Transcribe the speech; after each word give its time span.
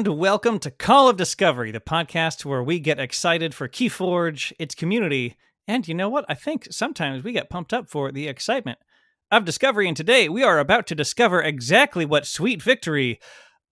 And 0.00 0.18
welcome 0.18 0.58
to 0.58 0.70
Call 0.70 1.10
of 1.10 1.18
Discovery, 1.18 1.70
the 1.70 1.78
podcast 1.78 2.46
where 2.46 2.62
we 2.62 2.80
get 2.80 2.98
excited 2.98 3.54
for 3.54 3.68
Keyforge, 3.68 4.50
its 4.58 4.74
community, 4.74 5.36
and 5.68 5.86
you 5.86 5.92
know 5.92 6.08
what? 6.08 6.24
I 6.26 6.32
think 6.32 6.68
sometimes 6.70 7.22
we 7.22 7.32
get 7.32 7.50
pumped 7.50 7.74
up 7.74 7.90
for 7.90 8.10
the 8.10 8.26
excitement 8.26 8.78
of 9.30 9.44
discovery. 9.44 9.88
And 9.88 9.96
today 9.96 10.30
we 10.30 10.42
are 10.42 10.58
about 10.58 10.86
to 10.86 10.94
discover 10.94 11.42
exactly 11.42 12.06
what 12.06 12.26
sweet 12.26 12.62
victory 12.62 13.20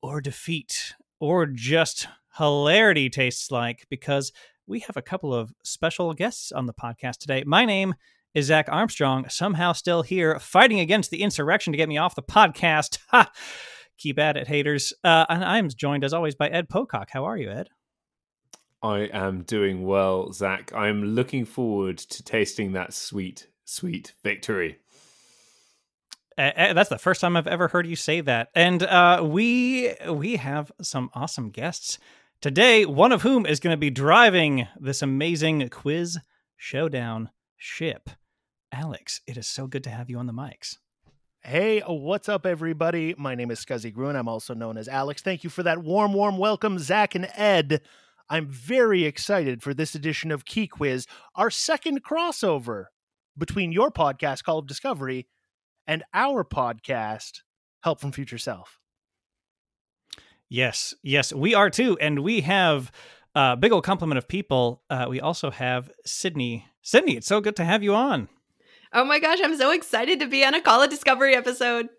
or 0.01 0.19
defeat 0.19 0.95
or 1.21 1.45
just 1.45 2.09
hilarity 2.37 3.09
tastes 3.09 3.49
like 3.49 3.85
because 3.89 4.33
we 4.65 4.81
have 4.81 4.97
a 4.97 5.01
couple 5.01 5.33
of 5.33 5.53
special 5.63 6.13
guests 6.13 6.51
on 6.51 6.65
the 6.65 6.73
podcast 6.73 7.19
today. 7.19 7.45
My 7.45 7.63
name 7.63 7.95
is 8.33 8.47
Zach 8.47 8.67
Armstrong, 8.69 9.29
somehow 9.29 9.71
still 9.71 10.01
here 10.01 10.37
fighting 10.39 10.81
against 10.81 11.09
the 11.09 11.21
insurrection 11.21 11.71
to 11.71 11.77
get 11.77 11.87
me 11.87 11.97
off 11.97 12.15
the 12.15 12.21
podcast. 12.21 12.97
Ha! 13.11 13.31
Keep 13.97 14.19
at 14.19 14.37
it, 14.37 14.47
haters. 14.47 14.93
Uh, 15.03 15.25
and 15.29 15.43
I'm 15.43 15.69
joined, 15.69 16.03
as 16.03 16.13
always, 16.13 16.35
by 16.35 16.47
Ed 16.49 16.69
Pocock. 16.69 17.09
How 17.11 17.25
are 17.25 17.37
you, 17.37 17.49
Ed? 17.49 17.69
I 18.83 19.09
am 19.11 19.41
doing 19.41 19.85
well, 19.85 20.31
Zach. 20.31 20.71
I'm 20.73 21.03
looking 21.03 21.45
forward 21.45 21.97
to 21.97 22.23
tasting 22.23 22.73
that 22.73 22.93
sweet, 22.93 23.47
sweet 23.65 24.13
victory. 24.23 24.77
Uh, 26.37 26.73
that's 26.73 26.89
the 26.89 26.99
first 26.99 27.19
time 27.21 27.35
I've 27.35 27.47
ever 27.47 27.67
heard 27.67 27.87
you 27.87 27.95
say 27.95 28.21
that. 28.21 28.49
And 28.53 28.83
uh, 28.83 29.23
we 29.25 29.95
we 30.07 30.35
have 30.35 30.71
some 30.81 31.09
awesome 31.15 31.49
guests 31.49 31.97
today. 32.41 32.85
One 32.85 33.11
of 33.11 33.23
whom 33.23 33.47
is 33.47 33.59
going 33.59 33.73
to 33.73 33.77
be 33.77 33.89
driving 33.89 34.67
this 34.79 35.01
amazing 35.01 35.67
quiz 35.69 36.19
showdown 36.55 37.31
ship. 37.55 38.11
Alex, 38.71 39.21
it 39.25 39.37
is 39.37 39.47
so 39.47 39.65
good 39.65 39.83
to 39.85 39.89
have 39.89 40.09
you 40.09 40.19
on 40.19 40.27
the 40.27 40.33
mics. 40.33 40.77
Hey, 41.49 41.79
what's 41.87 42.27
up, 42.27 42.45
everybody? 42.45 43.15
My 43.17 43.33
name 43.33 43.51
is 43.51 43.63
Scuzzy 43.63 43.93
Gruen. 43.93 44.17
I'm 44.17 44.27
also 44.27 44.53
known 44.53 44.77
as 44.77 44.89
Alex. 44.89 45.21
Thank 45.21 45.45
you 45.45 45.49
for 45.49 45.63
that 45.63 45.81
warm, 45.81 46.11
warm 46.11 46.37
welcome, 46.37 46.77
Zach 46.77 47.15
and 47.15 47.29
Ed. 47.35 47.79
I'm 48.29 48.49
very 48.49 49.05
excited 49.05 49.63
for 49.63 49.73
this 49.73 49.95
edition 49.95 50.29
of 50.29 50.43
Key 50.43 50.67
Quiz, 50.67 51.07
our 51.35 51.49
second 51.49 52.03
crossover 52.03 52.87
between 53.37 53.71
your 53.71 53.91
podcast, 53.91 54.43
Call 54.43 54.59
of 54.59 54.67
Discovery, 54.67 55.29
and 55.87 56.03
our 56.13 56.43
podcast, 56.43 57.43
Help 57.79 58.01
from 58.01 58.11
Future 58.11 58.37
Self. 58.37 58.77
Yes, 60.49 60.95
yes, 61.01 61.31
we 61.31 61.55
are 61.55 61.69
too. 61.69 61.97
And 62.01 62.25
we 62.25 62.41
have 62.41 62.91
a 63.35 63.55
big 63.55 63.71
old 63.71 63.85
complement 63.85 64.17
of 64.17 64.27
people. 64.27 64.83
Uh, 64.89 65.05
we 65.07 65.21
also 65.21 65.49
have 65.51 65.89
Sydnie. 66.05 66.65
Sydnie, 66.83 67.15
it's 67.15 67.27
so 67.27 67.39
good 67.39 67.55
to 67.55 67.63
have 67.63 67.83
you 67.83 67.95
on. 67.95 68.27
Oh 68.93 69.03
my 69.03 69.19
gosh, 69.19 69.39
I'm 69.43 69.57
so 69.57 69.71
excited 69.71 70.19
to 70.19 70.27
be 70.27 70.45
on 70.45 70.53
a 70.53 70.61
Call 70.61 70.81
of 70.81 70.89
Discovery 70.89 71.35
episode. 71.35 71.89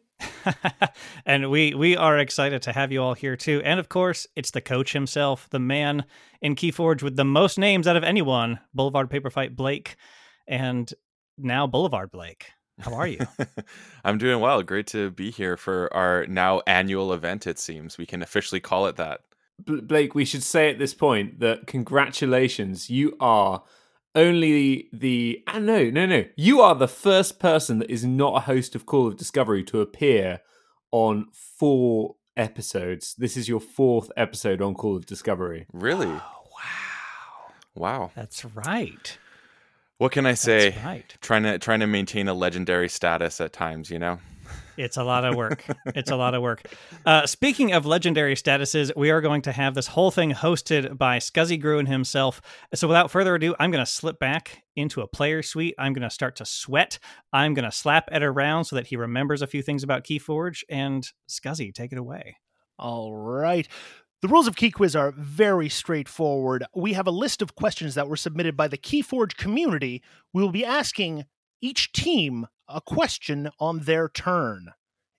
and 1.27 1.51
we 1.51 1.75
we 1.75 1.97
are 1.97 2.19
excited 2.19 2.63
to 2.63 2.73
have 2.73 2.91
you 2.91 3.03
all 3.03 3.15
here 3.15 3.37
too. 3.37 3.61
And 3.65 3.79
of 3.79 3.89
course, 3.89 4.27
it's 4.35 4.51
the 4.51 4.61
coach 4.61 4.93
himself, 4.93 5.49
the 5.51 5.61
man 5.61 6.05
in 6.41 6.57
Keyforge 6.57 7.03
with 7.03 7.17
the 7.17 7.25
most 7.25 7.59
names 7.59 7.87
out 7.87 7.97
of 7.97 8.05
anyone, 8.05 8.59
Boulevard 8.75 9.11
Paper 9.11 9.31
Fight 9.31 9.55
Blake, 9.55 9.97
and 10.47 10.93
now 11.37 11.67
Boulevard 11.67 12.11
Blake. 12.11 12.47
How 12.81 12.95
are 12.95 13.07
you? 13.07 13.21
I'm 14.05 14.19
doing 14.19 14.41
well. 14.41 14.63
Great 14.63 14.87
to 14.89 15.11
be 15.11 15.31
here 15.31 15.57
for 15.57 15.93
our 15.95 16.27
now 16.27 16.63
annual 16.67 17.13
event. 17.13 17.47
It 17.47 17.59
seems 17.59 17.99
we 17.99 18.07
can 18.07 18.23
officially 18.23 18.61
call 18.61 18.87
it 18.87 18.97
that. 18.97 19.21
Blake, 19.59 20.15
we 20.15 20.25
should 20.25 20.45
say 20.45 20.71
at 20.71 20.79
this 20.79 20.95
point 20.95 21.41
that 21.41 21.67
congratulations, 21.67 22.89
you 22.89 23.17
are 23.19 23.63
only 24.15 24.89
the 24.93 25.43
ah, 25.47 25.59
no 25.59 25.91
no 25.91 26.07
no. 26.07 26.25
You 26.37 26.61
are 26.61 26.75
the 26.75 26.89
first 26.89 27.39
person 27.39 27.79
that 27.79 27.91
is 27.91 28.05
not 28.05 28.37
a 28.37 28.41
host 28.41 28.75
of 28.75 28.87
call 28.87 29.07
of 29.07 29.17
discovery 29.17 29.63
to 29.65 29.81
appear 29.81 30.41
on 30.91 31.29
four 31.33 32.17
episodes. 32.37 33.15
This 33.19 33.37
is 33.37 33.49
your 33.49 33.61
fourth 33.61 34.11
episode 34.17 34.63
on 34.63 34.75
call 34.75 34.97
of 34.97 35.07
discovery. 35.07 35.67
Really? 35.73 36.07
Oh, 36.07 36.45
wow. 36.57 37.53
Wow. 37.75 38.11
That's 38.15 38.45
right. 38.45 39.19
What 39.99 40.13
can 40.13 40.27
i 40.27 40.35
say? 40.35 40.71
that's 40.71 40.85
right. 40.85 41.17
Trying 41.21 41.43
to 41.43 41.59
trying 41.59 41.81
to 41.81 41.87
maintain 41.87 42.29
a 42.29 42.35
legendary 42.35 42.89
status 42.89 43.41
at 43.41 43.53
times 43.53 43.91
you 43.91 43.99
know 43.99 44.21
it's 44.79 44.97
a 44.97 45.05
lot 45.05 45.25
of 45.25 45.35
work. 45.35 45.65
it's 45.95 46.11
a 46.11 46.17
lot 46.17 46.35
of 46.35 46.43
work. 46.43 46.63
Uh, 47.05 47.27
speaking 47.27 47.73
of 47.73 47.85
legendary 47.85 48.35
statuses, 48.35 48.91
we 48.97 49.11
are 49.11 49.21
going 49.21 49.43
to 49.43 49.53
have 49.53 49.75
this 49.75 49.89
whole 49.89 50.11
thing 50.11 50.33
hosted 50.33 50.97
by 50.97 51.19
Scuzzy 51.19 51.61
Gruen 51.61 51.87
himself. 51.87 52.41
So 52.75 52.89
without 52.89 53.11
further 53.11 53.35
ado, 53.35 53.55
I'm 53.59 53.71
going 53.71 53.85
to 53.85 53.91
slip 53.91 54.19
back 54.19 54.63
into 54.77 55.01
a 55.01 55.09
player 55.09 55.43
suite. 55.43 55.75
I'm 55.79 55.93
going 55.93 56.09
to 56.09 56.11
start 56.11 56.37
to 56.37 56.47
sweat. 56.47 56.99
I'm 57.33 57.55
going 57.55 57.65
to 57.65 57.73
slap 57.73 58.09
Ed 58.13 58.23
around 58.23 58.65
so 58.65 58.77
that 58.77 58.87
he 58.87 58.97
remembers 58.97 59.43
a 59.43 59.47
few 59.47 59.63
things 59.63 59.83
about 59.83 60.05
Keyforge. 60.05 60.63
And 60.69 61.07
Scuzzy, 61.29 61.75
take 61.75 61.93
it 61.93 61.99
away. 61.99 62.37
All 62.79 63.15
right. 63.15 63.67
The 64.23 64.29
rules 64.29 64.49
of 64.49 64.57
Key 64.57 64.71
Quiz 64.71 64.97
are 64.97 65.13
very 65.13 65.69
straightforward. 65.69 66.65
We 66.75 66.95
have 66.95 67.07
a 67.07 67.13
list 67.13 67.43
of 67.43 67.55
questions 67.55 67.95
that 67.95 68.09
were 68.09 68.17
submitted 68.17 68.57
by 68.57 68.69
the 68.69 68.79
Keyforge 68.79 69.37
community. 69.37 70.03
We 70.33 70.43
will 70.43 70.51
be 70.51 70.65
asking 70.65 71.25
each 71.61 71.93
team 71.93 72.47
a 72.69 72.81
question 72.81 73.51
on 73.59 73.81
their 73.81 74.09
turn. 74.09 74.73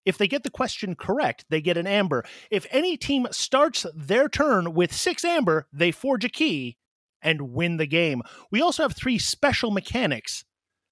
If 0.06 0.18
they 0.18 0.28
get 0.28 0.44
the 0.44 0.50
question 0.50 0.96
correct, 0.96 1.46
they 1.50 1.62
get 1.62 1.78
an 1.78 1.88
amber. 1.88 2.24
If 2.50 2.66
any 2.72 2.98
team 2.98 3.28
starts 3.32 3.86
their 3.94 4.28
turn 4.30 4.74
with 4.74 4.94
six 4.94 5.24
amber, 5.24 5.68
they 5.72 5.92
forge 5.92 6.26
a 6.26 6.30
key 6.30 6.78
and 7.22 7.54
win 7.54 7.78
the 7.78 7.86
game. 7.86 8.22
We 8.50 8.62
also 8.62 8.84
have 8.84 8.96
three 8.96 9.20
special 9.20 9.72
mechanics 9.72 10.46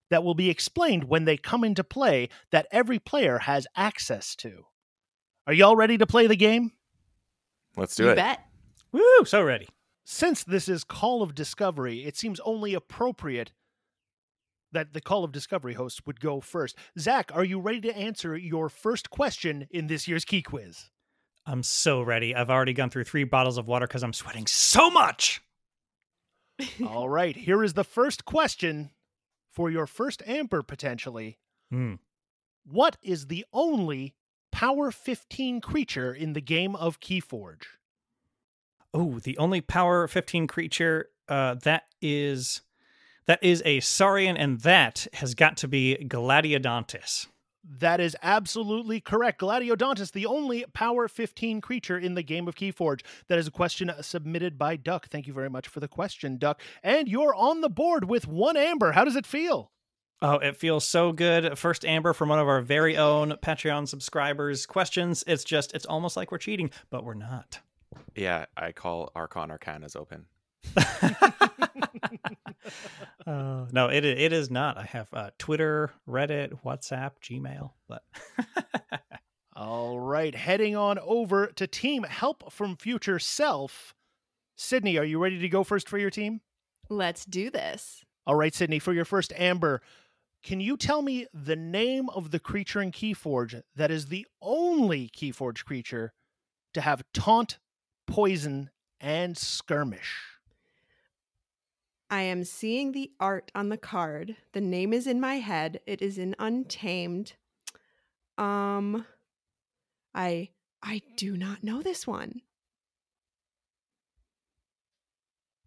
that 0.09 0.23
will 0.23 0.35
be 0.35 0.50
explained 0.50 1.06
when 1.06 1.25
they 1.25 1.38
come 1.38 1.63
into 1.63 1.84
play 1.84 2.29
that 2.51 2.68
every 2.72 3.00
player 3.00 3.39
has 3.39 3.68
access 3.75 4.35
to. 4.38 4.66
Are 5.45 5.53
y'all 5.53 5.75
ready 5.75 5.97
to 5.97 6.06
play 6.06 6.28
the 6.28 6.35
game? 6.35 6.72
Let's 7.75 7.95
do 7.95 8.06
you 8.06 8.09
it. 8.12 8.16
Bet. 8.16 8.39
Woo, 8.91 9.25
so 9.25 9.41
ready. 9.41 9.68
Since 10.06 10.44
this 10.44 10.69
is 10.69 10.84
Call 10.84 11.22
of 11.22 11.35
Discovery, 11.35 12.06
it 12.06 12.16
seems 12.16 12.39
only 12.41 12.74
appropriate 12.74 13.51
that 14.72 14.94
the 14.94 15.01
Call 15.01 15.23
of 15.23 15.31
Discovery 15.31 15.73
host 15.73 16.05
would 16.05 16.19
go 16.19 16.39
first. 16.39 16.78
Zach, 17.00 17.31
are 17.33 17.44
you 17.44 17.59
ready 17.59 17.81
to 17.81 17.97
answer 17.97 18.35
your 18.35 18.69
first 18.69 19.09
question 19.09 19.67
in 19.72 19.88
this 19.88 20.07
year's 20.07 20.25
Key 20.25 20.41
Quiz? 20.41 20.89
I'm 21.45 21.63
so 21.63 22.01
ready. 22.01 22.35
I've 22.35 22.50
already 22.50 22.73
gone 22.73 22.89
through 22.89 23.06
three 23.06 23.23
bottles 23.23 23.57
of 23.57 23.67
water 23.67 23.88
because 23.88 24.03
I'm 24.03 24.13
sweating 24.13 24.47
so 24.47 24.89
much. 24.89 25.41
All 26.85 27.07
right, 27.07 27.35
here 27.35 27.63
is 27.63 27.73
the 27.73 27.83
first 27.83 28.25
question 28.25 28.91
for 29.53 29.69
your 29.69 29.88
first 29.88 30.22
amber 30.27 30.62
potentially. 30.62 31.39
Mm. 31.74 32.00
What 32.65 32.97
is 33.01 33.27
the 33.27 33.45
only 33.53 34.13
Power 34.51 34.91
15 34.91 35.62
creature 35.62 36.13
in 36.13 36.33
the 36.33 36.41
game 36.41 36.75
of 36.75 37.00
Keyforge? 37.00 37.63
Oh, 38.94 39.19
the 39.19 39.38
only 39.38 39.62
Power 39.62 40.07
15 40.07 40.47
creature 40.47 41.09
uh, 41.30 41.56
that 41.63 41.83
is 42.01 42.62
that 43.27 43.44
is 43.44 43.62
a 43.65 43.81
Saurian, 43.81 44.38
and 44.38 44.62
that 44.62 45.07
has 45.13 45.35
got 45.35 45.57
to 45.57 45.68
be 45.68 45.97
Gladiodontus. 46.01 47.27
That 47.69 48.00
is 48.00 48.15
absolutely 48.24 49.01
correct. 49.01 49.41
Gladiodontus, 49.41 50.13
the 50.13 50.25
only 50.25 50.63
Power 50.74 51.09
15 51.09 51.59
creature 51.59 51.97
in 51.97 52.15
the 52.15 52.24
game 52.24 52.47
of 52.47 52.56
Keyforge. 52.56 53.01
That 53.27 53.38
is 53.38 53.47
a 53.47 53.51
question 53.51 53.91
submitted 54.01 54.57
by 54.57 54.77
Duck. 54.77 55.09
Thank 55.09 55.27
you 55.27 55.33
very 55.33 55.50
much 55.50 55.68
for 55.68 55.81
the 55.81 55.89
question, 55.89 56.38
Duck. 56.38 56.62
And 56.81 57.09
you're 57.09 57.35
on 57.35 57.59
the 57.59 57.69
board 57.69 58.06
with 58.09 58.25
one 58.27 58.56
amber. 58.56 58.94
How 58.94 59.03
does 59.03 59.18
it 59.18 59.25
feel? 59.25 59.71
Oh, 60.21 60.35
it 60.35 60.56
feels 60.56 60.85
so 60.85 61.12
good. 61.12 61.59
First 61.59 61.83
amber 61.83 62.13
from 62.13 62.29
one 62.29 62.39
of 62.39 62.47
our 62.47 62.62
very 62.62 62.95
own 62.95 63.31
Patreon 63.44 63.88
subscribers. 63.88 64.65
Questions. 64.65 65.25
It's 65.27 65.44
just, 65.44 65.74
it's 65.74 65.85
almost 65.85 66.15
like 66.15 66.31
we're 66.31 66.38
cheating, 66.38 66.71
but 66.89 67.03
we're 67.03 67.13
not. 67.13 67.59
Yeah, 68.15 68.45
I 68.56 68.71
call 68.71 69.12
Archon 69.13 69.50
Arcanas 69.50 69.95
open. 69.95 70.25
Uh, 73.27 73.65
no, 73.74 73.89
it 73.89 74.06
it 74.06 74.31
is 74.31 74.50
not. 74.50 74.77
I 74.77 74.83
have 74.83 75.13
uh, 75.13 75.31
Twitter, 75.38 75.91
Reddit, 76.07 76.63
WhatsApp, 76.63 77.12
Gmail, 77.21 77.71
but 77.89 78.03
All 79.53 80.00
right, 80.00 80.33
heading 80.33 80.75
on 80.77 80.97
over 81.00 81.47
to 81.47 81.68
Team 81.68 82.03
Help 82.03 82.53
from 82.53 82.77
Future 82.77 83.19
Self. 83.19 83.94
Sydnie, 84.57 85.00
are 85.00 85.03
you 85.03 85.19
ready 85.19 85.39
to 85.39 85.50
go 85.50 85.63
first 85.63 85.89
for 85.89 85.97
your 85.97 86.09
team? 86.09 86.41
Let's 86.89 87.25
do 87.25 87.50
this. 87.50 88.06
All 88.25 88.35
right, 88.35 88.53
Sydnie, 88.53 88.81
for 88.81 88.94
your 88.94 89.03
first 89.03 89.33
Amber, 89.35 89.81
can 90.44 90.62
you 90.62 90.77
tell 90.77 91.01
me 91.01 91.27
the 91.33 91.56
name 91.56 92.07
of 92.09 92.31
the 92.31 92.39
creature 92.39 92.81
in 92.81 92.91
Keyforge 92.91 93.62
that 93.75 93.91
is 93.91 94.06
the 94.06 94.25
only 94.41 95.09
Keyforge 95.09 95.65
creature 95.65 96.13
to 96.74 96.81
have 96.81 97.03
taunt, 97.13 97.57
poison, 98.06 98.69
and 99.01 99.38
skirmish? 99.38 100.37
I 102.09 102.21
am 102.21 102.44
seeing 102.44 102.92
the 102.94 103.12
art 103.19 103.51
on 103.54 103.69
the 103.69 103.77
card. 103.77 104.38
The 104.54 104.62
name 104.62 104.94
is 104.94 105.07
in 105.07 105.19
my 105.19 105.36
head. 105.36 105.81
It 105.86 106.01
is 106.01 106.18
in 106.18 106.36
Untamed. 106.39 107.33
Um 108.38 109.06
I 110.15 110.50
I 110.81 111.01
do 111.18 111.36
not 111.38 111.63
know 111.63 111.81
this 111.81 112.06
one. 112.07 112.42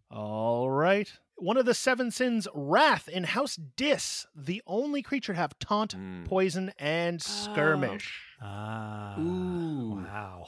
All 0.09 0.69
right. 0.69 1.11
One 1.35 1.57
of 1.57 1.65
the 1.65 1.73
seven 1.73 2.11
sins, 2.11 2.47
Wrath 2.53 3.07
in 3.07 3.23
House 3.23 3.55
Dis, 3.55 4.27
the 4.35 4.61
only 4.67 5.01
creature 5.01 5.33
to 5.33 5.39
have 5.39 5.57
taunt, 5.57 5.95
Mm. 5.95 6.25
poison, 6.25 6.71
and 6.77 7.21
skirmish. 7.21 8.21
ah, 8.41 9.19
Ooh. 9.19 9.95
wow. 10.03 10.47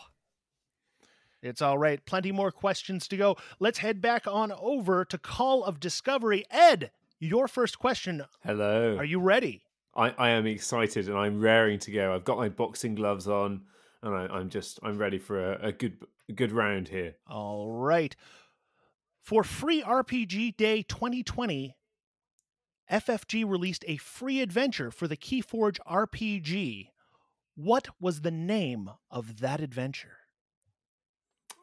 It's 1.43 1.61
all 1.61 1.77
right. 1.77 2.03
Plenty 2.05 2.31
more 2.31 2.51
questions 2.51 3.07
to 3.09 3.17
go. 3.17 3.35
Let's 3.59 3.79
head 3.79 4.01
back 4.01 4.25
on 4.25 4.53
over 4.53 5.03
to 5.03 5.17
Call 5.17 5.65
of 5.65 5.79
Discovery. 5.79 6.45
Ed, 6.49 6.91
your 7.19 7.49
first 7.49 7.77
question. 7.77 8.23
Hello. 8.45 8.95
Are 8.97 9.03
you 9.03 9.19
ready? 9.19 9.65
I, 9.93 10.11
I 10.11 10.29
am 10.29 10.47
excited 10.47 11.09
and 11.09 11.17
I'm 11.17 11.41
raring 11.41 11.79
to 11.79 11.91
go. 11.91 12.15
I've 12.15 12.23
got 12.23 12.37
my 12.37 12.47
boxing 12.47 12.95
gloves 12.95 13.27
on 13.27 13.63
and 14.01 14.15
I, 14.15 14.27
I'm 14.27 14.49
just 14.49 14.79
I'm 14.83 14.97
ready 14.97 15.19
for 15.19 15.53
a, 15.53 15.67
a 15.67 15.71
good 15.73 15.97
a 16.29 16.33
good 16.33 16.53
round 16.53 16.87
here. 16.87 17.15
All 17.29 17.69
right. 17.69 18.15
For 19.21 19.43
Free 19.43 19.81
RPG 19.83 20.55
Day 20.55 20.81
2020, 20.83 21.75
FFG 22.91 23.49
released 23.49 23.83
a 23.87 23.97
free 23.97 24.41
adventure 24.41 24.91
for 24.91 25.07
the 25.07 25.17
Keyforge 25.17 25.77
RPG. 25.87 26.89
What 27.55 27.89
was 27.99 28.21
the 28.21 28.31
name 28.31 28.89
of 29.11 29.39
that 29.39 29.61
adventure? 29.61 30.22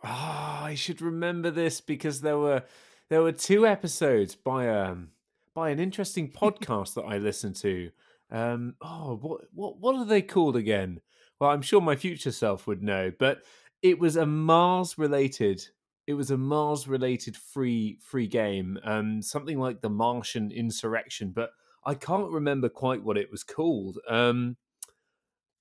Ah, 0.02 0.64
I 0.64 0.75
should 0.75 1.02
remember 1.02 1.50
this 1.50 1.81
because 1.81 2.20
there 2.20 2.38
were 2.38 2.64
there 3.08 3.23
were 3.23 3.32
two 3.32 3.67
episodes 3.67 4.35
by 4.35 4.69
um 4.69 5.11
by 5.55 5.70
an 5.70 5.79
interesting 5.81 6.31
podcast 6.32 6.94
that 6.94 7.02
I 7.05 7.19
listened 7.19 7.56
to. 7.56 7.91
Um 8.31 8.76
oh 8.81 9.17
what 9.20 9.43
what 9.52 9.79
what 9.79 9.97
are 9.97 10.05
they 10.05 10.23
called 10.23 10.56
again? 10.56 11.00
Well, 11.41 11.50
I'm 11.50 11.62
sure 11.62 11.81
my 11.81 11.97
future 11.97 12.32
self 12.32 12.67
would 12.67 12.82
know, 12.82 13.12
but 13.19 13.43
it 13.82 13.99
was 13.99 14.17
a 14.17 14.26
Mars 14.26 14.99
related 14.99 15.67
it 16.06 16.14
was 16.14 16.31
a 16.31 16.37
Mars 16.38 16.88
related 16.88 17.37
free 17.37 17.99
free 18.00 18.26
game, 18.26 18.79
um 18.85 19.23
something 19.23 19.58
like 19.58 19.81
the 19.81 19.91
Martian 19.91 20.50
Insurrection, 20.50 21.31
but 21.32 21.50
I 21.85 21.94
can't 21.94 22.31
remember 22.31 22.69
quite 22.69 23.02
what 23.02 23.19
it 23.19 23.31
was 23.31 23.43
called. 23.44 23.99
Um 24.08 24.56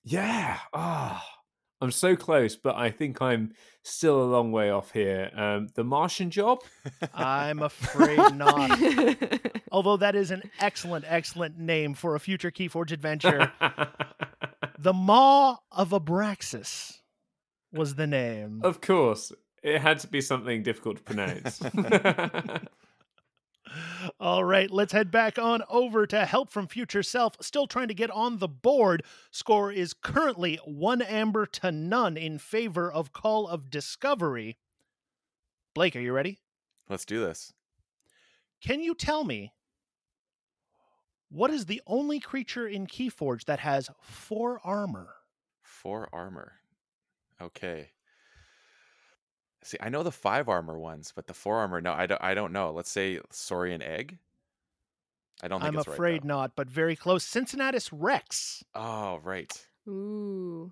yeah, 0.04 0.60
ah 0.74 1.39
I'm 1.82 1.92
so 1.92 2.16
close, 2.16 2.56
but 2.56 2.76
I 2.76 2.92
think 2.92 3.22
I'm 3.22 3.54
still 3.84 4.22
a 4.22 4.26
long 4.26 4.52
way 4.52 4.70
off 4.70 4.92
here. 4.92 5.32
Um, 5.34 5.68
the 5.76 5.84
Martian 5.84 6.30
job? 6.30 6.60
I'm 7.14 7.62
afraid 7.62 8.36
not. 8.36 8.78
Although 9.72 9.98
that 9.98 10.16
is 10.16 10.32
an 10.32 10.44
excellent, 10.60 11.06
excellent 11.08 11.58
name 11.58 11.94
for 11.94 12.16
a 12.16 12.20
future 12.20 12.52
Keyforge 12.52 12.92
adventure. 12.92 13.52
the 14.80 14.94
Maw 14.94 15.58
of 15.72 15.92
Abraxas 15.92 17.00
was 17.72 17.96
the 17.96 18.08
name. 18.08 18.62
of 18.64 18.82
course, 18.82 19.32
it 19.64 19.80
had 19.80 20.00
to 20.00 20.08
be 20.08 20.22
something 20.22 20.64
difficult 20.64 20.98
to 20.98 21.04
pronounce. 21.04 21.60
All 24.20 24.44
right, 24.44 24.70
let's 24.70 24.94
head 24.94 25.12
back 25.12 25.38
on 25.38 25.64
over 25.70 26.06
to 26.08 26.26
Help 26.26 26.50
from 26.50 26.68
Future 26.68 27.04
Self. 27.04 27.36
Still 27.42 27.68
trying 27.68 27.88
to 27.88 27.94
get 27.94 28.12
on 28.12 28.38
the 28.38 28.48
board. 28.48 29.04
Score 29.32 29.72
is 29.72 29.94
currently 29.94 30.60
one 30.66 31.02
amber 31.02 31.46
to 31.46 31.72
none 31.72 32.18
in 32.18 32.38
favor 32.40 32.92
of 32.92 33.14
Call 33.14 33.48
of 33.48 33.70
Discovery. 33.70 34.58
Blake, 35.74 35.96
are 35.96 36.02
you 36.02 36.14
ready? 36.14 36.40
Let's 36.90 37.06
do 37.06 37.20
this. 37.20 37.54
Can 38.62 38.82
you 38.82 38.96
tell 38.96 39.24
me 39.24 39.54
what 41.30 41.52
is 41.52 41.66
the 41.66 41.82
only 41.86 42.20
creature 42.20 42.68
in 42.68 42.88
Keyforge 42.88 43.46
that 43.46 43.60
has 43.60 43.90
four 44.02 44.60
armor? 44.64 45.16
Four 45.62 46.10
armor. 46.12 46.54
Okay. 47.42 47.92
See, 49.64 49.78
I 49.82 49.90
know 49.90 50.04
the 50.04 50.12
five 50.12 50.48
armor 50.48 50.80
ones, 50.80 51.12
but 51.16 51.28
the 51.28 51.34
four 51.34 51.58
armor, 51.58 51.82
no, 51.82 51.92
I 51.92 52.06
don't. 52.06 52.22
I 52.22 52.34
don't 52.34 52.54
know. 52.54 52.72
Let's 52.72 52.92
say 52.92 53.20
Saurian 53.30 53.82
egg. 53.82 54.18
I 55.42 55.48
don't 55.48 55.62
think 55.62 55.74
I'm 55.74 55.80
it's 55.80 55.88
afraid 55.88 56.14
right, 56.14 56.24
not, 56.26 56.56
but 56.56 56.70
very 56.70 56.96
close. 56.96 57.24
Cincinnatus 57.24 57.92
Rex. 57.94 58.64
Oh, 58.76 59.20
right. 59.24 59.52
Ooh. 59.88 60.72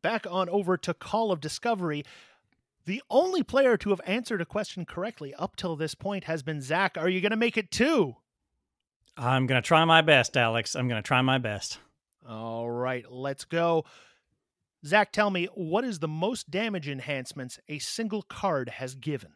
Back 0.00 0.26
on 0.28 0.48
over 0.48 0.76
to 0.78 0.94
Call 0.94 1.32
of 1.32 1.40
Discovery. 1.40 2.04
The 2.84 3.02
only 3.10 3.42
player 3.42 3.76
to 3.76 3.90
have 3.90 4.00
answered 4.06 4.40
a 4.40 4.46
question 4.46 4.84
correctly 4.84 5.34
up 5.34 5.56
till 5.56 5.76
this 5.76 5.94
point 5.94 6.24
has 6.24 6.42
been 6.42 6.60
Zach. 6.60 6.96
Are 6.98 7.08
you 7.08 7.20
going 7.20 7.30
to 7.30 7.36
make 7.36 7.56
it 7.56 7.70
two? 7.70 8.16
I'm 9.16 9.46
gonna 9.46 9.62
try 9.62 9.84
my 9.84 10.00
best, 10.00 10.36
Alex. 10.36 10.74
I'm 10.74 10.88
gonna 10.88 11.02
try 11.02 11.20
my 11.22 11.38
best. 11.38 11.78
All 12.28 12.70
right, 12.70 13.04
let's 13.10 13.44
go. 13.44 13.84
Zach, 14.84 15.12
tell 15.12 15.30
me, 15.30 15.46
what 15.54 15.84
is 15.84 16.00
the 16.00 16.08
most 16.08 16.50
damage 16.50 16.88
enhancements 16.88 17.58
a 17.68 17.78
single 17.78 18.22
card 18.22 18.68
has 18.68 18.94
given? 18.94 19.32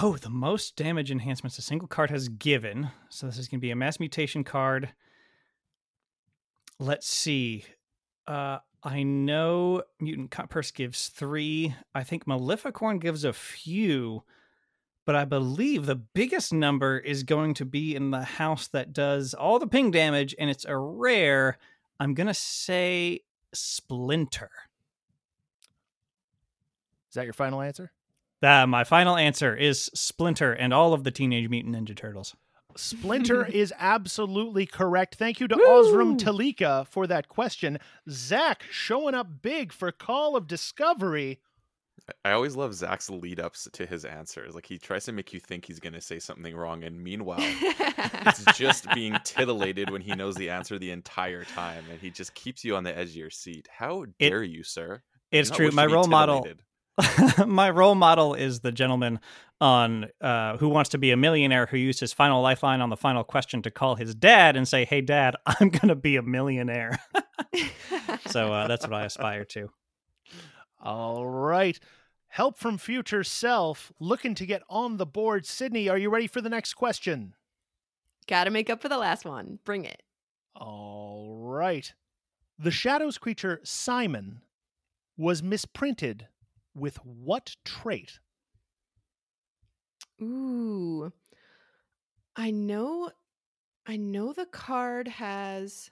Oh, 0.00 0.16
the 0.16 0.30
most 0.30 0.76
damage 0.76 1.10
enhancements 1.10 1.58
a 1.58 1.62
single 1.62 1.88
card 1.88 2.10
has 2.10 2.28
given. 2.28 2.90
So 3.08 3.26
this 3.26 3.38
is 3.38 3.48
going 3.48 3.58
to 3.58 3.62
be 3.62 3.70
a 3.70 3.76
mass 3.76 3.98
mutation 3.98 4.44
card. 4.44 4.90
Let's 6.78 7.08
see. 7.08 7.64
Uh, 8.26 8.58
I 8.82 9.02
know 9.02 9.82
Mutant 9.98 10.30
Cutpurse 10.30 10.72
gives 10.72 11.08
three. 11.08 11.74
I 11.94 12.04
think 12.04 12.26
Maleficorn 12.26 12.98
gives 12.98 13.24
a 13.24 13.32
few, 13.32 14.22
but 15.04 15.16
I 15.16 15.24
believe 15.24 15.86
the 15.86 15.96
biggest 15.96 16.52
number 16.52 16.98
is 16.98 17.24
going 17.24 17.54
to 17.54 17.64
be 17.64 17.96
in 17.96 18.10
the 18.12 18.22
house 18.22 18.68
that 18.68 18.92
does 18.92 19.34
all 19.34 19.58
the 19.58 19.66
ping 19.66 19.90
damage, 19.90 20.34
and 20.38 20.48
it's 20.48 20.64
a 20.64 20.76
rare. 20.76 21.58
I'm 22.00 22.14
going 22.14 22.26
to 22.26 22.34
say 22.34 23.20
Splinter. 23.52 24.50
Is 27.10 27.14
that 27.14 27.24
your 27.24 27.32
final 27.32 27.60
answer? 27.60 27.92
Uh, 28.42 28.66
my 28.66 28.84
final 28.84 29.16
answer 29.16 29.54
is 29.56 29.90
Splinter 29.94 30.52
and 30.52 30.72
all 30.72 30.92
of 30.92 31.04
the 31.04 31.10
Teenage 31.10 31.48
Mutant 31.48 31.74
Ninja 31.74 31.96
Turtles. 31.96 32.36
Splinter 32.76 33.44
is 33.52 33.72
absolutely 33.78 34.66
correct. 34.66 35.16
Thank 35.16 35.40
you 35.40 35.48
to 35.48 35.56
Osram 35.56 36.18
Talika 36.18 36.86
for 36.86 37.06
that 37.06 37.28
question. 37.28 37.78
Zach 38.08 38.64
showing 38.70 39.14
up 39.14 39.42
big 39.42 39.72
for 39.72 39.90
Call 39.90 40.36
of 40.36 40.46
Discovery. 40.46 41.40
I 42.24 42.32
always 42.32 42.56
love 42.56 42.74
Zach's 42.74 43.10
lead 43.10 43.40
ups 43.40 43.68
to 43.72 43.86
his 43.86 44.04
answers. 44.04 44.54
Like 44.54 44.66
he 44.66 44.78
tries 44.78 45.04
to 45.04 45.12
make 45.12 45.32
you 45.32 45.40
think 45.40 45.64
he's 45.64 45.80
going 45.80 45.92
to 45.92 46.00
say 46.00 46.18
something 46.18 46.54
wrong, 46.56 46.84
and 46.84 47.02
meanwhile, 47.02 47.38
it's 47.40 48.44
just 48.56 48.86
being 48.94 49.16
titillated 49.24 49.90
when 49.90 50.00
he 50.00 50.14
knows 50.14 50.34
the 50.36 50.50
answer 50.50 50.78
the 50.78 50.90
entire 50.90 51.44
time, 51.44 51.84
and 51.90 52.00
he 52.00 52.10
just 52.10 52.34
keeps 52.34 52.64
you 52.64 52.76
on 52.76 52.84
the 52.84 52.96
edge 52.96 53.10
of 53.10 53.16
your 53.16 53.30
seat. 53.30 53.68
How 53.70 54.04
It- 54.18 54.30
dare 54.30 54.42
you, 54.42 54.62
sir? 54.62 55.02
It's 55.30 55.50
true. 55.50 55.70
My 55.70 55.86
be 55.86 55.92
role 55.92 56.06
model, 56.06 56.46
my 57.46 57.68
role 57.70 57.94
model 57.94 58.34
is 58.34 58.60
the 58.60 58.72
gentleman 58.72 59.20
on 59.60 60.06
uh, 60.20 60.56
who 60.56 60.68
wants 60.68 60.90
to 60.90 60.98
be 60.98 61.10
a 61.10 61.16
millionaire 61.16 61.66
who 61.66 61.76
used 61.76 62.00
his 62.00 62.12
final 62.12 62.40
lifeline 62.40 62.80
on 62.80 62.88
the 62.90 62.96
final 62.96 63.24
question 63.24 63.60
to 63.62 63.70
call 63.70 63.96
his 63.96 64.14
dad 64.14 64.56
and 64.56 64.66
say, 64.66 64.84
"Hey, 64.84 65.00
Dad, 65.02 65.36
I'm 65.46 65.68
going 65.68 65.88
to 65.88 65.94
be 65.94 66.16
a 66.16 66.22
millionaire." 66.22 66.98
so 68.26 68.52
uh, 68.52 68.68
that's 68.68 68.84
what 68.86 68.94
I 68.94 69.04
aspire 69.04 69.44
to. 69.46 69.70
All 70.80 71.26
right. 71.26 71.78
Help 72.28 72.58
from 72.58 72.78
future 72.78 73.24
self 73.24 73.92
looking 73.98 74.34
to 74.34 74.46
get 74.46 74.62
on 74.68 74.96
the 74.96 75.06
board. 75.06 75.44
Sydnie, 75.44 75.90
are 75.90 75.98
you 75.98 76.10
ready 76.10 76.26
for 76.26 76.40
the 76.40 76.50
next 76.50 76.74
question? 76.74 77.34
Gotta 78.26 78.50
make 78.50 78.68
up 78.68 78.82
for 78.82 78.88
the 78.88 78.98
last 78.98 79.24
one. 79.24 79.58
Bring 79.64 79.84
it. 79.84 80.02
All 80.54 81.38
right. 81.40 81.92
The 82.58 82.70
Shadows 82.70 83.18
creature 83.18 83.60
Simon 83.62 84.42
was 85.16 85.42
misprinted 85.42 86.28
with 86.74 86.96
what 87.04 87.56
trait? 87.64 88.20
Ooh. 90.20 91.12
I 92.36 92.50
know 92.50 93.10
I 93.86 93.96
know 93.96 94.32
the 94.32 94.46
card 94.46 95.08
has 95.08 95.90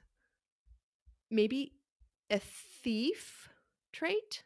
maybe 1.31 1.73
a 2.31 2.39
thief 2.39 3.49
trait? 3.93 4.43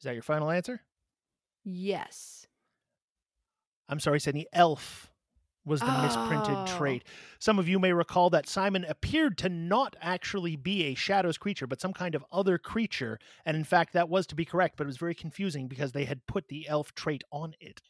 Is 0.00 0.04
that 0.04 0.14
your 0.14 0.22
final 0.22 0.50
answer? 0.50 0.80
Yes. 1.62 2.46
I'm 3.88 4.00
sorry, 4.00 4.18
Sydnie. 4.18 4.46
Elf 4.52 5.12
was 5.66 5.80
the 5.80 5.86
misprinted 6.02 6.54
Oh. 6.56 6.66
trait. 6.78 7.04
Some 7.38 7.58
of 7.58 7.68
you 7.68 7.78
may 7.78 7.92
recall 7.92 8.30
that 8.30 8.48
Simon 8.48 8.84
appeared 8.86 9.36
to 9.38 9.50
not 9.50 9.94
actually 10.00 10.56
be 10.56 10.84
a 10.84 10.94
shadows 10.94 11.36
creature, 11.36 11.66
but 11.66 11.82
some 11.82 11.92
kind 11.92 12.14
of 12.14 12.24
other 12.32 12.56
creature. 12.56 13.18
And 13.44 13.56
in 13.58 13.64
fact, 13.64 13.92
that 13.92 14.08
was 14.08 14.26
to 14.28 14.34
be 14.34 14.46
correct, 14.46 14.76
but 14.78 14.84
it 14.84 14.86
was 14.86 14.96
very 14.96 15.14
confusing 15.14 15.68
because 15.68 15.92
they 15.92 16.06
had 16.06 16.26
put 16.26 16.48
the 16.48 16.66
elf 16.66 16.94
trait 16.94 17.22
on 17.30 17.54
it. 17.60 17.82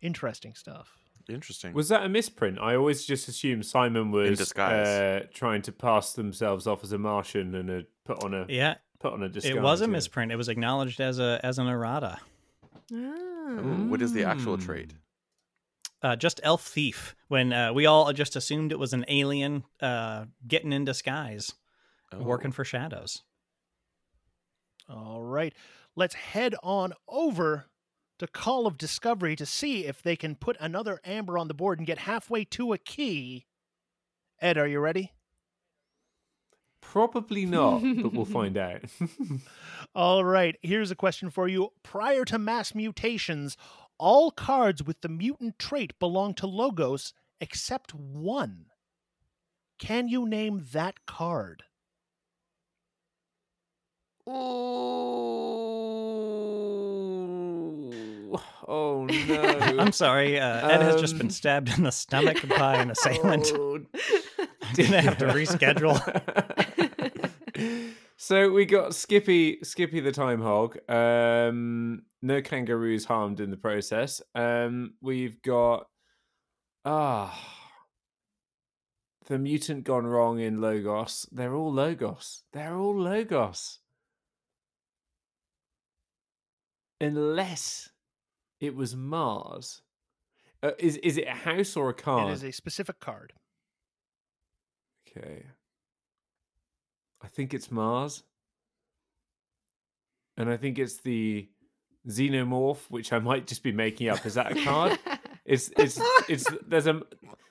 Interesting 0.00 0.54
stuff. 0.54 0.96
Interesting. 1.28 1.72
Was 1.74 1.88
that 1.90 2.02
a 2.02 2.08
misprint? 2.08 2.58
I 2.58 2.74
always 2.74 3.04
just 3.04 3.28
assumed 3.28 3.64
Simon 3.66 4.10
was 4.10 4.38
disguise. 4.38 4.88
Uh, 4.88 5.26
trying 5.34 5.62
to 5.62 5.72
pass 5.72 6.14
themselves 6.14 6.66
off 6.66 6.82
as 6.82 6.92
a 6.92 6.98
Martian 6.98 7.54
and 7.54 7.68
had 7.68 7.86
put 8.04 8.24
on 8.24 8.34
a 8.34 8.46
Yeah, 8.48 8.76
put 9.02 9.12
on 9.12 9.22
a 9.22 9.28
disguise. 9.28 9.56
it 9.56 9.60
was 9.60 9.80
a 9.80 9.84
yeah. 9.84 9.90
misprint. 9.90 10.32
It 10.32 10.36
was 10.36 10.48
acknowledged 10.48 11.00
as 11.00 11.18
a 11.18 11.40
as 11.42 11.58
an 11.58 11.66
errata. 11.66 12.18
Ooh, 12.92 13.86
what 13.88 14.00
is 14.02 14.12
the 14.12 14.24
actual 14.24 14.56
Mm. 14.56 14.64
trait? 14.64 14.94
Uh, 16.02 16.16
just 16.16 16.40
elf 16.42 16.66
thief. 16.66 17.14
When 17.28 17.52
uh, 17.52 17.72
we 17.72 17.86
all 17.86 18.12
just 18.12 18.34
assumed 18.36 18.72
it 18.72 18.78
was 18.78 18.92
an 18.92 19.04
alien 19.08 19.64
uh, 19.80 20.24
getting 20.46 20.72
in 20.72 20.84
disguise, 20.84 21.52
Oh. 22.12 22.22
working 22.22 22.52
for 22.52 22.64
shadows. 22.64 23.22
All 24.88 25.22
right. 25.22 25.54
Let's 25.94 26.14
head 26.14 26.54
on 26.62 26.92
over 27.08 27.66
to 28.18 28.26
Call 28.26 28.66
of 28.66 28.76
Discovery 28.78 29.36
to 29.36 29.46
see 29.46 29.86
if 29.86 30.02
they 30.02 30.16
can 30.16 30.34
put 30.34 30.56
another 30.60 31.00
amber 31.04 31.38
on 31.38 31.48
the 31.48 31.54
board 31.54 31.78
and 31.78 31.86
get 31.86 31.98
halfway 31.98 32.44
to 32.46 32.72
a 32.72 32.78
key. 32.78 33.46
Ed, 34.40 34.58
are 34.58 34.66
you 34.66 34.80
ready? 34.80 35.12
Probably 36.82 37.46
not, 37.56 37.80
but 37.80 38.12
we'll 38.12 38.26
find 38.26 38.58
out. 38.58 38.82
All 39.94 40.24
right. 40.24 40.56
Here's 40.60 40.90
a 40.90 40.94
question 40.96 41.30
for 41.30 41.48
you. 41.48 41.70
Prior 41.82 42.26
to 42.26 42.38
mass 42.38 42.74
mutations, 42.74 43.56
all 43.98 44.30
cards 44.30 44.82
with 44.82 45.00
the 45.00 45.08
mutant 45.08 45.58
trait 45.58 45.98
belong 45.98 46.34
to 46.34 46.46
Logos 46.46 47.14
except 47.40 47.94
one. 47.94 48.66
Can 49.78 50.08
you 50.08 50.28
name 50.28 50.66
that 50.72 51.06
card? 51.06 51.62
Ooh. 54.28 54.32
Oh 58.68 59.04
no! 59.28 59.42
I'm 59.78 59.92
sorry, 59.92 60.38
uh, 60.40 60.68
Ed 60.68 60.82
has 60.82 61.00
just 61.00 61.16
been 61.18 61.26
Um, 61.26 61.30
stabbed 61.30 61.68
in 61.76 61.82
the 61.82 61.92
stomach 61.92 62.46
by 62.48 62.76
an 62.76 62.90
assailant. 62.90 63.48
Oh, 63.52 63.80
Didn't 64.74 65.04
have 65.04 65.18
to 65.18 65.26
reschedule. 65.26 65.98
so 68.16 68.50
we 68.50 68.64
got 68.64 68.94
Skippy, 68.94 69.58
Skippy 69.62 70.00
the 70.00 70.12
time 70.12 70.40
hog. 70.40 70.78
Um, 70.88 72.02
no 72.22 72.40
kangaroos 72.40 73.04
harmed 73.04 73.40
in 73.40 73.50
the 73.50 73.56
process. 73.56 74.22
Um, 74.34 74.94
we've 75.00 75.42
got 75.42 75.88
ah, 76.84 77.38
the 79.26 79.38
mutant 79.38 79.84
gone 79.84 80.06
wrong 80.06 80.40
in 80.40 80.60
Logos. 80.60 81.28
They're 81.30 81.54
all 81.54 81.72
Logos. 81.72 82.44
They're 82.52 82.76
all 82.76 82.98
Logos. 82.98 83.78
Unless 87.00 87.90
it 88.60 88.74
was 88.76 88.94
Mars. 88.94 89.82
Uh, 90.62 90.70
is 90.78 90.96
is 90.98 91.18
it 91.18 91.26
a 91.26 91.32
house 91.32 91.76
or 91.76 91.90
a 91.90 91.94
card? 91.94 92.30
It 92.30 92.34
is 92.34 92.44
a 92.44 92.52
specific 92.52 93.00
card. 93.00 93.32
Okay. 95.16 95.44
I 97.22 97.28
think 97.28 97.54
it's 97.54 97.70
Mars. 97.70 98.24
And 100.36 100.50
I 100.50 100.56
think 100.56 100.78
it's 100.78 100.98
the 100.98 101.48
xenomorph, 102.08 102.78
which 102.88 103.12
I 103.12 103.18
might 103.18 103.46
just 103.46 103.62
be 103.62 103.72
making 103.72 104.08
up. 104.08 104.24
Is 104.26 104.34
that 104.34 104.56
a 104.56 104.64
card? 104.64 104.98
It's 105.44 105.72
it's 105.76 106.00
it's 106.28 106.46
there's 106.68 106.86
a 106.86 107.02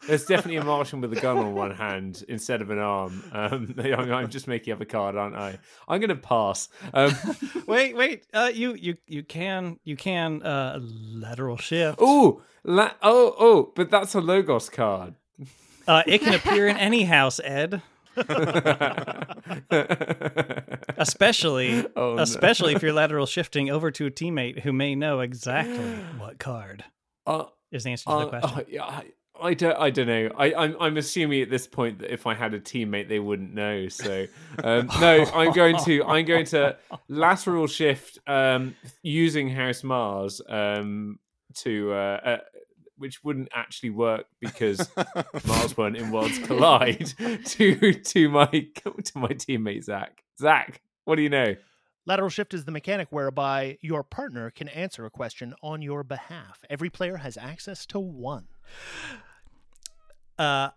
there's 0.07 0.25
definitely 0.25 0.55
a 0.55 0.63
Martian 0.63 1.01
with 1.01 1.11
a 1.11 1.19
gun 1.19 1.37
on 1.37 1.53
one 1.53 1.71
hand 1.71 2.23
instead 2.29 2.61
of 2.61 2.69
an 2.69 2.79
arm. 2.79 3.21
Um, 3.33 3.75
I'm, 3.83 4.13
I'm 4.13 4.29
just 4.29 4.47
making 4.47 4.73
up 4.73 4.79
a 4.79 4.85
card, 4.85 5.17
aren't 5.17 5.35
I? 5.35 5.59
I'm 5.89 5.99
gonna 5.99 6.15
pass. 6.15 6.69
Um, 6.93 7.13
wait, 7.67 7.95
wait. 7.97 8.27
Uh, 8.33 8.49
you 8.53 8.75
you 8.75 8.95
you 9.07 9.23
can 9.23 9.77
you 9.83 9.97
can 9.97 10.41
uh, 10.41 10.79
lateral 10.81 11.57
shift. 11.57 11.97
oh, 12.01 12.41
la- 12.63 12.93
oh, 13.01 13.35
oh, 13.37 13.73
but 13.75 13.91
that's 13.91 14.15
a 14.15 14.21
Logos 14.21 14.69
card. 14.69 15.15
Uh, 15.87 16.03
it 16.05 16.19
can 16.19 16.33
appear 16.33 16.67
in 16.67 16.77
any 16.77 17.03
house, 17.03 17.39
Ed. 17.43 17.81
Especially, 20.97 21.85
Oh, 21.95 22.15
no. 22.15 22.21
especially 22.21 22.73
if 22.75 22.81
you're 22.83 22.93
lateral 22.93 23.25
shifting 23.25 23.69
over 23.69 23.91
to 23.91 24.05
a 24.05 24.11
teammate 24.11 24.59
who 24.59 24.73
may 24.73 24.95
know 24.95 25.19
exactly 25.21 25.77
what 26.17 26.39
card 26.39 26.83
Uh, 27.25 27.45
is 27.71 27.83
the 27.83 27.91
answer 27.91 28.05
to 28.05 28.11
the 28.11 28.15
Uh, 28.17 28.25
question. 28.41 28.59
uh, 28.59 28.63
yeah, 28.67 28.83
I, 28.83 29.03
I 29.41 29.53
don't. 29.55 29.77
I 29.77 29.89
don't 29.89 30.07
know. 30.07 30.29
I, 30.37 30.53
I'm. 30.53 30.75
I'm 30.79 30.97
assuming 30.97 31.41
at 31.41 31.49
this 31.49 31.65
point 31.65 31.99
that 31.99 32.13
if 32.13 32.27
I 32.27 32.35
had 32.35 32.53
a 32.53 32.59
teammate, 32.59 33.07
they 33.09 33.19
wouldn't 33.19 33.53
know. 33.55 33.87
So, 33.87 34.27
um, 34.63 34.87
no, 34.99 35.25
I'm 35.33 35.51
going 35.53 35.77
to. 35.85 36.03
I'm 36.03 36.25
going 36.25 36.45
to 36.47 36.77
lateral 37.07 37.65
shift 37.67 38.19
um, 38.27 38.75
using 39.01 39.49
House 39.49 39.83
Mars 39.83 40.41
to, 40.47 41.91
uh, 41.91 41.95
uh, 42.23 42.37
which 43.01 43.23
wouldn't 43.23 43.49
actually 43.53 43.89
work 43.89 44.27
because 44.39 44.89
Mars 45.45 45.75
weren't 45.75 45.97
in 45.97 46.11
Worlds 46.11 46.39
Collide. 46.39 47.13
To 47.43 47.93
to 47.93 48.29
my 48.29 48.45
to 48.45 49.17
my 49.17 49.29
teammate 49.29 49.83
Zach. 49.83 50.23
Zach, 50.39 50.81
what 51.05 51.15
do 51.15 51.23
you 51.23 51.29
know? 51.29 51.55
Lateral 52.05 52.29
shift 52.29 52.53
is 52.53 52.65
the 52.65 52.71
mechanic 52.71 53.07
whereby 53.11 53.77
your 53.81 54.03
partner 54.03 54.49
can 54.51 54.67
answer 54.69 55.05
a 55.05 55.09
question 55.09 55.53
on 55.61 55.81
your 55.81 56.03
behalf. 56.03 56.63
Every 56.69 56.89
player 56.89 57.17
has 57.17 57.37
access 57.37 57.85
to 57.87 57.99
one. 57.99 58.47
Uh, 60.37 60.69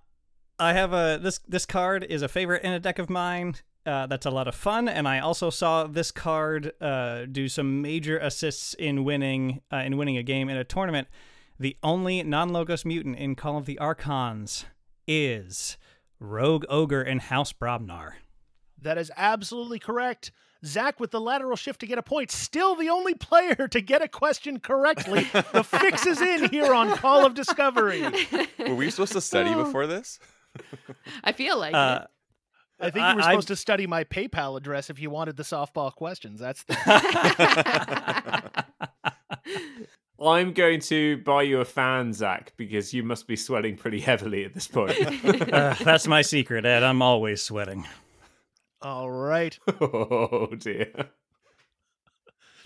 I 0.59 0.73
have 0.73 0.93
a 0.93 1.19
this 1.23 1.41
this 1.49 1.67
card 1.67 2.05
is 2.09 2.23
a 2.23 2.29
favorite 2.29 2.63
in 2.63 2.73
a 2.73 2.81
deck 2.81 2.99
of 2.99 3.11
mine. 3.11 3.57
Uh, 3.87 4.07
that's 4.07 4.25
a 4.25 4.31
lot 4.31 4.49
of 4.49 4.55
fun, 4.55 4.89
and 4.89 5.07
I 5.07 5.19
also 5.19 5.51
saw 5.51 5.87
this 5.87 6.11
card 6.11 6.73
uh, 6.81 7.27
do 7.31 7.49
some 7.49 7.83
major 7.83 8.17
assists 8.19 8.73
in 8.75 9.05
winning 9.05 9.61
uh, 9.73 9.79
in 9.79 9.97
winning 9.97 10.17
a 10.17 10.23
game 10.23 10.49
in 10.49 10.57
a 10.57 10.65
tournament. 10.65 11.09
The 11.59 11.77
only 11.83 12.23
non-logos 12.23 12.85
mutant 12.85 13.17
in 13.17 13.35
Call 13.37 13.57
of 13.59 13.67
the 13.67 13.79
Archons 13.79 14.65
is 15.07 15.77
Rogue 16.19 16.65
Ogre 16.69 17.03
in 17.03 17.19
House 17.21 17.53
Brobnar. 17.53 18.15
That 18.81 18.99
is 18.99 19.11
absolutely 19.17 19.79
correct. 19.79 20.33
Zach 20.65 20.99
with 20.99 21.11
the 21.11 21.21
lateral 21.21 21.57
shift 21.57 21.81
to 21.81 21.87
get 21.87 21.99
a 21.99 22.03
point. 22.03 22.31
Still 22.31 22.75
the 22.75 22.89
only 22.89 23.15
player 23.15 23.69
to 23.69 23.81
get 23.81 24.03
a 24.03 24.09
question 24.09 24.59
correctly. 24.61 25.29
the 25.53 25.63
fix 25.63 26.07
is 26.07 26.21
in 26.21 26.49
here 26.51 26.73
on 26.75 26.97
Call 26.97 27.25
of 27.27 27.35
Discovery. 27.35 28.03
Were 28.59 28.75
we 28.75 28.91
supposed 28.91 29.13
to 29.13 29.21
study 29.21 29.51
Oh. 29.51 29.65
before 29.65 29.87
this? 29.87 30.19
I 31.23 31.33
feel 31.33 31.59
like 31.59 31.75
Uh, 31.75 32.07
I 32.81 32.91
think 32.91 33.07
you 33.07 33.15
were 33.17 33.21
I- 33.23 33.31
supposed 33.33 33.49
to 33.49 33.57
study 33.57 33.87
my 33.87 34.05
PayPal 34.05 34.57
address 34.57 34.89
if 34.91 34.99
you 34.99 35.11
wanted 35.11 35.37
the 35.37 35.43
softball 35.43 35.93
questions. 35.95 36.41
That's 36.41 36.65
the 36.65 36.75
I'm 40.27 40.53
going 40.53 40.81
to 40.81 41.19
buy 41.19 41.43
you 41.43 41.61
a 41.61 41.65
fan, 41.65 42.13
Zach, 42.13 42.53
because 42.57 42.95
you 42.95 43.03
must 43.03 43.27
be 43.27 43.37
sweating 43.37 43.77
pretty 43.77 44.01
heavily 44.01 44.45
at 44.45 44.55
this 44.55 44.67
point. 44.67 44.97
uh, 45.53 45.75
that's 45.83 46.07
my 46.07 46.23
secret, 46.23 46.65
Ed. 46.65 46.83
I'm 46.83 47.03
always 47.03 47.43
sweating. 47.43 47.87
all 48.83 49.11
right. 49.11 49.59
oh 49.81 50.49
dear. 50.59 51.11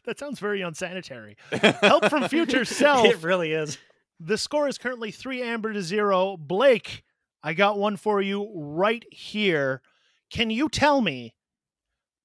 That 0.04 0.18
sounds 0.18 0.40
very 0.40 0.62
unsanitary. 0.62 1.36
Help 1.52 2.06
from 2.06 2.28
future 2.28 2.64
self. 2.64 3.06
It 3.06 3.22
really 3.22 3.52
is. 3.52 3.76
The 4.20 4.38
score 4.38 4.66
is 4.66 4.78
currently 4.78 5.10
three 5.10 5.42
amber 5.42 5.72
to 5.72 5.82
zero. 5.82 6.36
Blake, 6.36 7.04
I 7.42 7.52
got 7.52 7.78
one 7.78 7.96
for 7.96 8.20
you 8.22 8.50
right 8.54 9.04
here. 9.10 9.82
Can 10.30 10.50
you 10.50 10.68
tell 10.68 11.00
me 11.00 11.34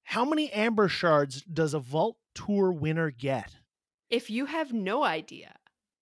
how 0.04 0.24
many 0.24 0.50
amber 0.52 0.88
shards 0.88 1.42
does 1.42 1.74
a 1.74 1.78
Vault 1.78 2.16
Tour 2.34 2.72
winner 2.72 3.10
get? 3.10 3.54
If 4.14 4.30
you 4.30 4.46
have 4.46 4.72
no 4.72 5.02
idea, 5.02 5.56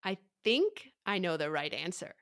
I 0.04 0.18
think 0.44 0.90
I 1.06 1.18
know 1.18 1.38
the 1.38 1.50
right 1.50 1.72
answer. 1.72 2.14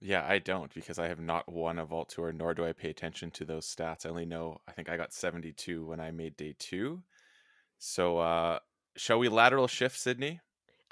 Yeah, 0.00 0.24
I 0.24 0.38
don't 0.38 0.72
because 0.72 1.00
I 1.00 1.08
have 1.08 1.18
not 1.18 1.50
won 1.50 1.80
a 1.80 1.84
vault 1.84 2.10
tour, 2.10 2.32
nor 2.32 2.54
do 2.54 2.64
I 2.64 2.72
pay 2.72 2.88
attention 2.88 3.32
to 3.32 3.44
those 3.44 3.66
stats. 3.66 4.06
I 4.06 4.10
only 4.10 4.24
know 4.24 4.60
I 4.68 4.70
think 4.70 4.88
I 4.88 4.96
got 4.96 5.12
72 5.12 5.84
when 5.84 5.98
I 5.98 6.12
made 6.12 6.36
day 6.36 6.54
two. 6.60 7.02
So 7.80 8.18
uh 8.18 8.60
shall 8.96 9.18
we 9.18 9.28
lateral 9.28 9.66
shift, 9.66 9.96
Sydnie? 9.98 10.38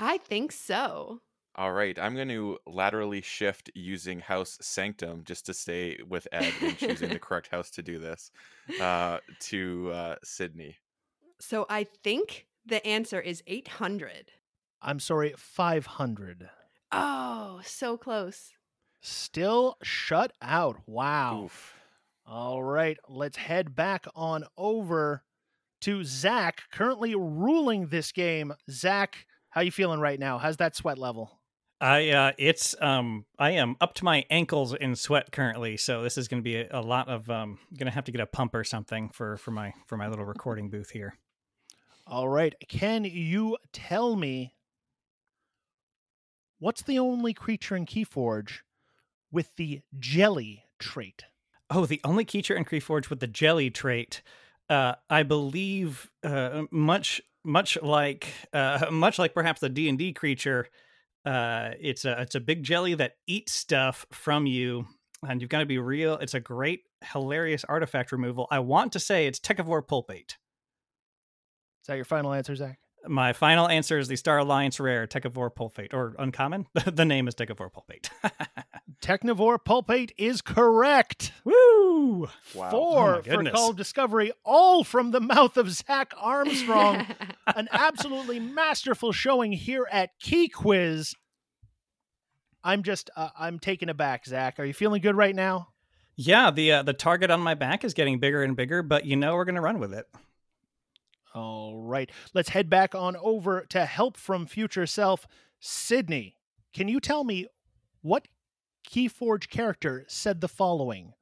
I 0.01 0.19
think 0.19 0.51
so. 0.51 1.21
All 1.55 1.73
right, 1.73 1.97
I'm 1.97 2.17
going 2.17 2.29
to 2.29 2.59
laterally 2.67 3.21
shift 3.21 3.71
using 3.77 4.19
House 4.19 4.59
Sanctum 4.61 5.23
just 5.23 5.47
to 5.47 5.55
stay 5.55 5.99
with 6.09 6.27
Ed 6.33 6.53
in 6.61 6.75
choosing 6.75 7.11
the 7.11 7.19
correct 7.27 7.49
house 7.49 7.71
to 7.73 7.83
do 7.83 8.01
this 8.01 8.33
uh, 8.81 9.19
to 9.41 9.91
uh, 9.93 10.17
Sydnie. 10.25 10.75
So 11.41 11.67
I 11.69 11.85
think 12.05 12.47
the 12.65 12.85
answer 12.87 13.21
is 13.21 13.43
800. 13.47 14.33
I'm 14.83 15.01
sorry, 15.01 15.35
500. 15.37 16.49
Oh, 16.93 17.61
so 17.65 17.97
close. 17.97 18.53
Still 19.01 19.77
shut 19.83 20.33
out. 20.43 20.79
Wow. 20.87 21.45
Oof. 21.45 21.75
All 22.27 22.63
right, 22.63 22.97
let's 23.09 23.37
head 23.37 23.75
back 23.75 24.07
on 24.15 24.45
over 24.57 25.25
to 25.81 26.05
Zach, 26.05 26.63
currently 26.71 27.15
ruling 27.15 27.89
this 27.89 28.13
game. 28.13 28.53
Zach, 28.71 29.27
How 29.51 29.63
you 29.63 29.73
feeling 29.73 30.01
right 30.01 30.19
now? 30.19 30.39
How's 30.39 30.59
that 30.59 30.77
sweat 30.77 30.99
level? 30.99 31.41
I 31.81 32.11
uh 32.11 32.33
it's 32.37 32.75
um 32.83 33.25
I 33.39 33.53
am 33.53 33.75
up 33.81 33.95
to 33.95 34.05
my 34.05 34.27
ankles 34.31 34.75
in 34.75 34.95
sweat 34.95 35.33
currently, 35.33 35.79
so 35.79 36.03
this 36.03 36.19
is 36.19 36.29
going 36.29 36.43
to 36.43 36.45
be 36.45 36.57
a, 36.57 36.69
a 36.73 36.83
lot 36.83 37.09
of 37.09 37.31
um 37.31 37.59
going 37.77 37.87
to 37.87 37.95
have 37.95 38.05
to 38.05 38.13
get 38.13 38.21
a 38.21 38.27
pump 38.27 38.55
or 38.55 38.65
something 38.65 39.09
for 39.09 39.39
for 39.39 39.51
my 39.51 39.73
for 39.87 39.97
my 39.97 40.07
little 40.07 40.25
recording 40.27 40.69
booth 40.69 40.91
here. 40.91 41.15
All 42.11 42.29
right. 42.29 42.57
Can 42.69 43.05
you 43.05 43.57
tell 43.73 44.17
me 44.17 44.53
what's 46.59 46.83
the 46.83 46.99
only 46.99 47.33
creature 47.33 47.77
in 47.77 47.87
Keyforge 47.87 48.63
with 49.31 49.55
the 49.55 49.83
jelly 49.97 50.65
trait? 50.81 51.27
Oh, 51.71 51.87
the 51.87 52.01
only 52.03 52.25
creature 52.25 52.57
in 52.57 52.65
Keyforge 52.65 53.11
with 53.11 53.21
the 53.21 53.29
jelly 53.29 53.71
trait, 53.71 54.23
uh, 54.69 54.95
I 55.09 55.23
believe, 55.23 56.11
uh, 56.25 56.65
much 56.73 57.21
much 57.45 57.81
like 57.81 58.27
uh, 58.53 58.89
much 58.91 59.21
like 59.21 59.33
perhaps 59.33 59.61
the 59.61 59.69
D 59.69 59.89
and 59.89 59.97
D 59.97 60.13
creature, 60.13 60.67
uh, 61.25 61.71
it's 61.81 62.05
a 62.05 62.21
it's 62.23 62.35
a 62.35 62.41
big 62.41 62.65
jelly 62.65 62.95
that 62.95 63.19
eats 63.29 63.53
stuff 63.53 64.05
from 64.11 64.47
you, 64.47 64.85
and 65.25 65.41
you've 65.41 65.49
got 65.49 65.61
to 65.61 65.67
be 65.67 65.79
real. 65.79 66.15
It's 66.15 66.35
a 66.35 66.41
great, 66.41 66.81
hilarious 67.13 67.63
artifact 67.63 68.11
removal. 68.11 68.49
I 68.51 68.59
want 68.59 68.93
to 68.95 68.99
say 68.99 69.29
it's 69.29 69.39
Techivore 69.39 69.87
Pulpate. 69.87 70.39
Is 71.83 71.87
that 71.87 71.97
your 71.97 72.05
final 72.05 72.33
answer, 72.33 72.55
Zach? 72.55 72.79
My 73.07 73.33
final 73.33 73.67
answer 73.67 73.99
is 73.99 74.09
the 74.09 74.17
Star 74.17 74.39
Alliance 74.39 74.79
rare 74.79 75.07
Techivore 75.07 75.55
Pulpate, 75.55 75.95
or 75.95 76.15
uncommon. 76.19 76.67
the 76.87 77.05
name 77.05 77.29
is 77.29 77.35
Techivore 77.35 77.73
Pulpate. 77.73 78.11
Techivore 79.03 79.59
Pulpate 79.65 80.13
is 80.19 80.43
correct. 80.43 81.33
Woo! 81.45 82.29
Wow. 82.55 82.71
Four 82.71 83.09
Oh 83.09 83.17
my 83.17 83.23
for 83.23 83.31
goodness. 83.31 83.55
Call 83.55 83.71
of 83.71 83.77
Discovery, 83.77 84.33
all 84.45 84.85
from 84.85 85.13
the 85.13 85.21
mouth 85.21 85.57
of 85.57 85.71
Zach 85.71 86.13
Armstrong. 86.19 87.07
An 87.47 87.69
absolutely 87.73 88.39
masterful 88.39 89.13
showing 89.13 89.53
here 89.53 89.87
at 89.91 90.11
Key 90.21 90.49
Quiz. 90.49 91.15
I'm 92.63 92.83
just, 92.83 93.09
uh, 93.17 93.31
I'm 93.39 93.59
taken 93.59 93.89
aback, 93.89 94.27
Zach. 94.27 94.61
Are 94.61 94.65
you 94.67 94.75
feeling 94.75 95.01
good 95.01 95.17
right 95.17 95.35
now? 95.35 95.69
Yeah, 96.17 96.51
the 96.51 96.73
uh, 96.73 96.83
the 96.83 96.93
target 96.93 97.31
on 97.31 97.41
my 97.41 97.55
back 97.55 97.83
is 97.83 97.95
getting 97.95 98.19
bigger 98.19 98.43
and 98.43 98.55
bigger, 98.55 98.83
but 98.83 99.07
you 99.07 99.17
know 99.17 99.37
we're 99.37 99.47
gonna 99.47 99.63
run 99.63 99.79
with 99.79 99.95
it. 99.95 100.05
All 101.35 101.77
right. 101.77 102.11
Let's 102.35 102.49
head 102.51 102.69
back 102.69 102.95
on 102.95 103.17
over 103.17 103.67
to 103.71 103.85
Help 103.85 104.17
from 104.17 104.47
Future 104.47 104.87
Self. 104.87 105.27
Sydney, 105.61 106.37
can 106.73 106.89
you 106.89 107.01
tell 107.01 107.25
me 107.25 107.47
what 108.03 108.29
Keyforge 108.89 109.49
character 109.49 110.05
said 110.09 110.41
the 110.41 110.49
following? 110.49 111.15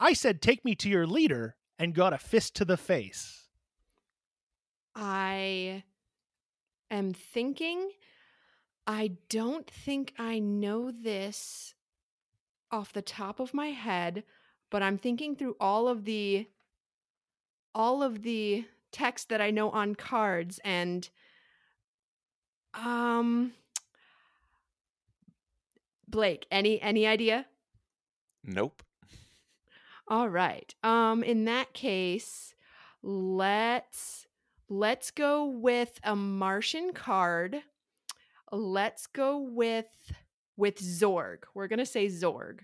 I 0.00 0.12
said, 0.12 0.40
take 0.40 0.64
me 0.64 0.74
to 0.76 0.88
your 0.88 1.06
leader 1.06 1.56
and 1.78 1.94
got 1.94 2.12
a 2.12 2.18
fist 2.18 2.54
to 2.56 2.64
the 2.64 2.76
face. 2.76 3.48
I 4.94 5.84
am 6.90 7.12
thinking. 7.12 7.90
I 8.86 9.12
don't 9.28 9.68
think 9.68 10.14
I 10.18 10.38
know 10.38 10.90
this 10.90 11.74
off 12.70 12.92
the 12.92 13.02
top 13.02 13.40
of 13.40 13.52
my 13.52 13.68
head, 13.68 14.22
but 14.70 14.82
I'm 14.82 14.96
thinking 14.96 15.36
through 15.36 15.56
all 15.60 15.88
of 15.88 16.04
the 16.04 16.46
all 17.74 18.02
of 18.02 18.22
the 18.22 18.64
text 18.96 19.28
that 19.28 19.40
I 19.40 19.50
know 19.50 19.70
on 19.70 19.94
cards 19.94 20.58
and 20.64 21.08
um 22.74 23.52
Blake, 26.08 26.46
any 26.50 26.80
any 26.80 27.06
idea? 27.06 27.46
Nope. 28.44 28.82
All 30.08 30.28
right. 30.28 30.74
Um 30.82 31.22
in 31.22 31.44
that 31.44 31.72
case, 31.74 32.54
let's 33.02 34.26
let's 34.68 35.10
go 35.10 35.44
with 35.44 36.00
a 36.02 36.16
Martian 36.16 36.92
card. 36.92 37.62
Let's 38.50 39.06
go 39.06 39.38
with 39.38 39.86
with 40.56 40.76
Zorg. 40.76 41.40
We're 41.54 41.68
going 41.68 41.80
to 41.80 41.86
say 41.86 42.06
Zorg. 42.06 42.60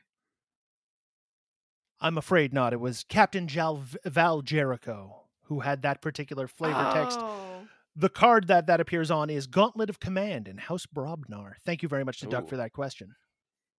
I'm 2.01 2.17
afraid 2.17 2.53
not. 2.55 2.73
It 2.73 2.81
was 2.81 3.05
Captain 3.09 3.47
Jal- 3.47 3.85
Val 4.05 4.41
Jericho 4.41 5.22
who 5.45 5.61
had 5.61 5.83
that 5.83 6.01
particular 6.01 6.49
flavor 6.49 6.91
text. 6.93 7.19
Oh. 7.21 7.67
The 7.95 8.09
card 8.09 8.47
that 8.49 8.67
that 8.67 8.81
appears 8.81 9.11
on 9.11 9.29
is 9.29 9.47
Gauntlet 9.47 9.91
of 9.91 10.01
Command 10.01 10.49
in 10.49 10.57
House 10.59 10.87
Brobnar. 10.87 11.55
Thank 11.65 11.83
you 11.83 11.89
very 11.89 12.05
much 12.05 12.21
to 12.21 12.27
Doug 12.27 12.45
Ooh. 12.45 12.49
for 12.49 12.57
that 12.57 12.73
question. 12.73 13.15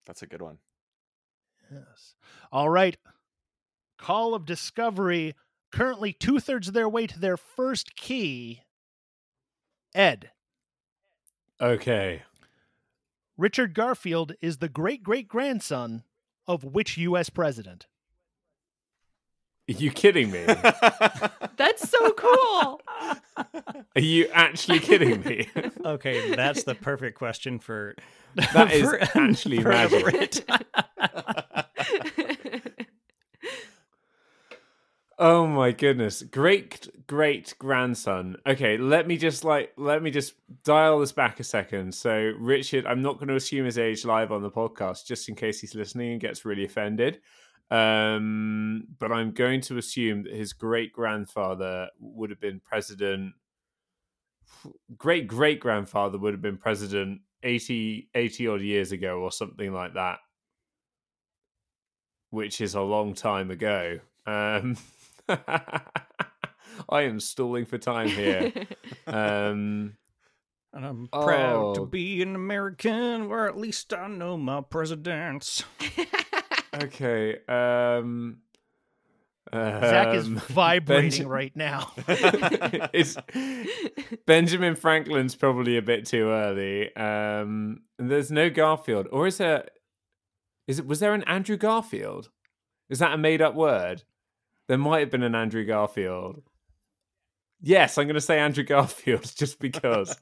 That's 0.06 0.22
a 0.22 0.28
good 0.28 0.42
one. 0.42 0.60
Yes. 1.72 2.16
All 2.52 2.70
right. 2.70 2.98
Call 3.98 4.36
of 4.36 4.46
Discovery, 4.46 5.34
currently 5.72 6.14
two 6.14 6.40
thirds 6.40 6.68
of 6.68 6.74
their 6.74 6.90
way 6.90 7.08
to 7.08 7.20
their 7.20 7.38
first 7.38 7.96
key. 7.96 8.62
Ed, 9.96 10.32
Okay. 11.62 12.24
Richard 13.38 13.74
Garfield 13.74 14.34
is 14.42 14.58
the 14.58 14.68
great 14.70 15.02
great 15.02 15.28
grandson 15.28 16.04
of 16.46 16.64
which 16.64 16.98
U.S. 16.98 17.30
president? 17.30 17.88
Are 19.70 19.72
you 19.74 19.92
kidding 19.92 20.30
me? 20.32 20.44
That's 21.56 21.90
so 21.90 22.12
cool. 22.14 22.82
Are 23.96 24.02
you 24.02 24.28
actually 24.34 24.80
kidding 24.80 25.22
me? 25.22 25.48
Okay, 25.86 26.34
that's 26.34 26.64
the 26.64 26.76
perfect 26.76 27.18
question 27.18 27.60
for 27.60 27.96
That 28.54 28.72
is 28.72 28.84
for- 28.90 29.02
actually 29.20 29.62
for 29.62 29.70
magic. 29.70 30.04
Brit. 30.04 30.46
Oh 35.20 35.46
my 35.46 35.72
goodness. 35.72 36.24
Great 36.24 36.88
great 37.08 37.54
grandson. 37.60 38.38
Okay, 38.48 38.78
let 38.78 39.08
me 39.08 39.18
just 39.18 39.44
like 39.44 39.72
let 39.78 40.02
me 40.02 40.10
just 40.10 40.34
dial 40.64 41.00
this 41.00 41.12
back 41.12 41.40
a 41.40 41.44
second. 41.44 41.94
So 41.94 42.34
Richard, 42.40 42.86
I'm 42.88 43.02
not 43.02 43.16
going 43.20 43.28
to 43.28 43.36
assume 43.36 43.66
his 43.66 43.78
age 43.78 44.06
live 44.06 44.32
on 44.32 44.42
the 44.42 44.50
podcast 44.50 45.06
just 45.06 45.30
in 45.30 45.36
case 45.36 45.60
he's 45.62 45.76
listening 45.76 46.14
and 46.14 46.22
gets 46.22 46.46
really 46.46 46.66
offended. 46.66 47.20
Um 47.72 48.88
but 49.00 49.12
I'm 49.12 49.32
going 49.32 49.62
to 49.62 49.78
assume 49.78 50.24
that 50.24 50.34
his 50.34 50.54
great 50.54 50.94
grandfather 50.94 51.90
would 52.00 52.30
have 52.30 52.40
been 52.40 52.60
president 52.60 53.34
great 54.98 55.28
great 55.28 55.60
grandfather 55.60 56.18
would 56.18 56.34
have 56.34 56.42
been 56.42 56.58
president 56.58 57.22
80 57.44 58.10
80 58.14 58.48
odd 58.48 58.62
years 58.62 58.92
ago 58.92 59.20
or 59.22 59.32
something 59.32 59.74
like 59.74 59.94
that. 59.96 60.20
Which 62.32 62.60
is 62.62 62.74
a 62.74 62.82
long 62.82 63.14
time 63.14 63.52
ago. 63.52 64.00
Um 64.26 64.78
I 66.90 67.04
am 67.04 67.20
stalling 67.20 67.66
for 67.66 67.78
time 67.78 68.14
here. 68.16 68.52
Um, 69.10 69.98
And 70.74 70.86
I'm 70.86 71.10
proud 71.20 71.74
to 71.76 71.82
Oh. 71.82 71.86
be 71.86 72.22
an 72.24 72.36
American, 72.36 73.30
where 73.30 73.48
at 73.48 73.56
least 73.58 73.94
I 73.94 74.08
know 74.08 74.38
my 74.38 74.62
presidents. 74.62 75.64
okay. 76.76 77.38
Um, 77.48 78.38
Zach 79.54 80.16
is 80.16 80.26
um, 80.26 80.36
vibrating 80.48 81.26
Benja- 81.26 81.30
right 81.30 81.56
now. 81.56 81.92
it's 82.94 83.18
Benjamin 84.26 84.76
Franklin's 84.76 85.36
probably 85.36 85.78
a 85.78 85.82
bit 85.82 86.06
too 86.06 86.30
early. 86.30 86.96
Um, 86.96 87.82
there's 88.00 88.32
no 88.32 88.50
Garfield, 88.50 89.08
or 89.12 89.28
is 89.28 89.38
there? 89.38 89.68
Is 90.68 90.80
it? 90.80 90.88
Was 90.88 91.00
there 91.00 91.14
an 91.14 91.24
Andrew 91.24 91.58
Garfield? 91.58 92.30
Is 92.90 93.00
that 93.00 93.14
a 93.14 93.18
made-up 93.18 93.56
word? 93.56 94.04
There 94.68 94.78
might 94.78 95.00
have 95.00 95.10
been 95.10 95.24
an 95.24 95.36
Andrew 95.36 95.66
Garfield. 95.66 96.42
Yes, 97.62 97.98
I'm 97.98 98.06
going 98.06 98.16
to 98.16 98.22
say 98.22 98.40
Andrew 98.40 98.64
Garfield 98.64 99.32
just 99.38 99.60
because. 99.60 100.18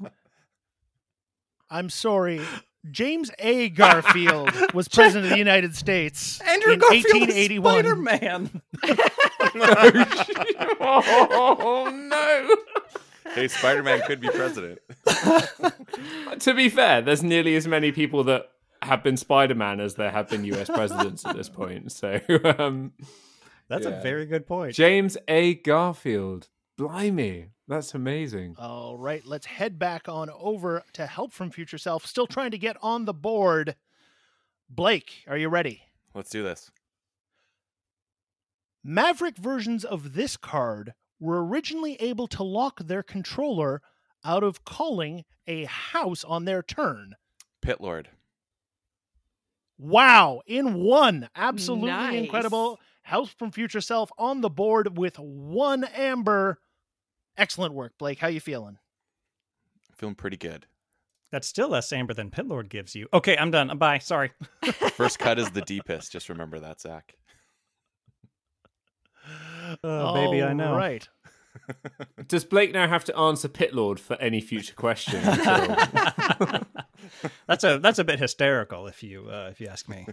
I'm 1.70 1.90
sorry. 1.90 2.42
James 2.90 3.30
A. 3.40 3.70
Garfield 3.70 4.50
was 4.74 4.88
president 4.88 5.26
of 5.26 5.32
the 5.32 5.38
United 5.38 5.76
States 5.76 6.42
Andrew 6.42 6.74
in 6.74 6.80
Garfield 6.80 7.30
is 7.30 7.54
1881. 7.60 7.74
Spider-Man. 7.74 8.62
oh 10.80 11.92
no! 11.94 12.56
hey, 13.34 13.48
Spider 13.48 13.84
Man 13.84 14.02
could 14.08 14.20
be 14.20 14.30
president. 14.30 14.80
to 16.40 16.54
be 16.54 16.70
fair, 16.70 17.02
there's 17.02 17.24
nearly 17.24 17.56
as 17.56 17.68
many 17.68 17.92
people 17.92 18.24
that 18.26 18.50
have 18.82 19.04
been 19.04 19.18
Spider-Man 19.18 19.80
as 19.80 19.96
there 19.96 20.10
have 20.12 20.30
been 20.30 20.44
US 20.46 20.68
presidents 20.70 21.26
at 21.26 21.36
this 21.36 21.50
point. 21.50 21.92
So, 21.92 22.20
um, 22.58 22.94
That's 23.68 23.86
Yeah. 23.86 24.00
a 24.00 24.02
very 24.02 24.26
good 24.26 24.48
point. 24.48 24.74
James 24.74 25.18
A. 25.28 25.54
Garfield, 25.56 26.48
blimey, 26.78 27.50
that's 27.72 27.96
amazing. 27.96 28.56
All 28.60 28.98
right, 28.98 29.26
let's 29.26 29.46
head 29.46 29.80
back 29.80 30.10
on 30.10 30.30
over 30.30 30.84
to 30.94 31.06
Help 31.06 31.32
from 31.32 31.50
Future 31.50 31.78
Self. 31.78 32.06
Still 32.06 32.28
trying 32.28 32.52
to 32.52 32.58
get 32.58 32.76
on 32.82 33.06
the 33.06 33.14
board. 33.14 33.76
Blake, 34.70 35.24
are 35.28 35.38
you 35.38 35.50
ready? 35.50 35.82
Let's 36.14 36.30
do 36.30 36.44
this. 36.44 36.70
Maverick 38.84 39.38
versions 39.38 39.86
of 39.86 40.14
this 40.14 40.38
card 40.38 40.94
were 41.20 41.46
originally 41.46 41.96
able 42.02 42.28
to 42.28 42.44
lock 42.44 42.80
their 42.80 43.04
controller 43.04 43.82
out 44.26 44.44
of 44.44 44.66
calling 44.66 45.24
a 45.48 45.66
house 45.66 46.24
on 46.24 46.46
their 46.46 46.62
turn. 46.62 47.16
Pitlord. 47.64 48.08
Wow, 49.78 50.42
in 50.46 50.76
one. 50.76 51.30
Absolutely 51.36 51.90
Nice. 51.90 52.24
incredible. 52.24 52.80
House 53.04 53.30
from 53.30 53.52
Future 53.52 53.82
Self 53.82 54.12
on 54.18 54.42
the 54.42 54.50
board 54.50 54.98
with 54.98 55.18
one 55.18 55.84
amber. 55.84 56.60
Excellent 57.38 57.74
work, 57.74 57.94
Blake. 57.98 58.20
How 58.20 58.28
you 58.28 58.40
feeling? 58.40 58.78
Feeling 59.96 60.16
pretty 60.16 60.38
good. 60.38 60.66
That's 61.32 61.48
still 61.48 61.70
less 61.70 61.94
amber 61.94 62.14
than 62.14 62.30
Pitlord 62.30 62.70
gives 62.70 62.94
you. 62.96 63.08
Okay, 63.14 63.38
I'm 63.38 63.52
done. 63.52 63.78
Bye. 63.78 64.00
Sorry. 64.00 64.32
First 64.94 65.20
cut 65.20 65.40
is 65.40 65.52
the 65.52 65.62
deepest. 65.66 66.12
Just 66.12 66.28
remember 66.30 66.60
that, 66.60 66.82
Zach. 66.82 67.16
Oh, 69.84 70.14
baby, 70.14 70.44
I 70.44 70.54
know. 70.54 70.76
Right. 70.76 71.08
Does 72.28 72.44
Blake 72.44 72.74
now 72.74 72.88
have 72.88 73.06
to 73.06 73.18
answer 73.18 73.48
Pitlord 73.48 74.00
for 74.00 74.20
any 74.20 74.42
future 74.42 74.74
questions? 74.74 75.24
That's 77.48 77.64
a 77.64 77.78
that's 77.80 78.00
a 78.00 78.04
bit 78.04 78.20
hysterical 78.20 78.88
if 78.88 79.04
you 79.04 79.28
uh, 79.30 79.50
if 79.52 79.60
you 79.60 79.68
ask 79.68 79.90
me. 79.90 80.08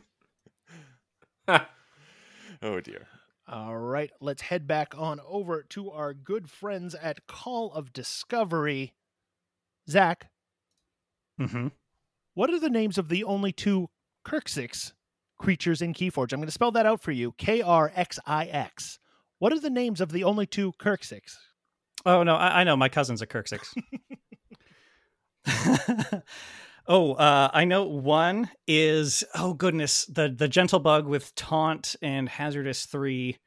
Oh 1.49 2.81
dear. 2.81 3.07
All 3.51 3.79
right, 3.79 4.11
let's 4.21 4.43
head 4.43 4.67
back 4.67 4.93
on 4.97 5.21
over 5.27 5.63
to 5.71 5.91
our 5.91 6.13
good 6.13 6.51
friends 6.51 6.95
at 6.95 7.27
Call 7.27 7.73
of 7.73 7.95
Discovery. 7.95 8.93
Zach, 9.89 10.29
hmm 11.39 11.69
what 12.35 12.51
are 12.51 12.61
the 12.61 12.69
names 12.71 12.99
of 12.99 13.09
the 13.09 13.25
only 13.25 13.51
two 13.51 13.89
Krxix 14.25 14.93
creatures 15.41 15.81
in 15.81 15.95
Keyforge? 15.95 16.33
I'm 16.33 16.41
going 16.41 16.47
to 16.47 16.53
spell 16.53 16.71
that 16.73 16.87
out 16.87 17.01
for 17.01 17.11
you. 17.11 17.33
K 17.39 17.63
R 17.63 17.91
X 17.97 18.19
I 18.27 18.45
X. 18.45 18.99
What 19.39 19.53
are 19.53 19.59
the 19.59 19.71
names 19.71 20.01
of 20.01 20.13
the 20.13 20.25
only 20.25 20.47
two 20.47 20.73
Krxix? 20.79 21.37
Oh 22.05 22.23
no, 22.23 22.37
I, 22.37 22.61
I 22.61 22.65
know 22.65 22.77
my 22.77 22.89
cousin's 22.89 23.23
a 23.23 23.27
Krxix. 23.27 23.75
oh, 26.89 27.13
uh, 27.13 27.51
I 27.53 27.65
know 27.65 27.85
one 27.85 28.51
is 28.67 29.23
oh 29.35 29.55
goodness, 29.55 30.07
the 30.07 30.29
the 30.29 30.49
gentle 30.49 30.81
bug 30.81 31.07
with 31.07 31.35
taunt 31.35 31.95
and 32.03 32.29
hazardous 32.29 32.87
three, 32.87 33.39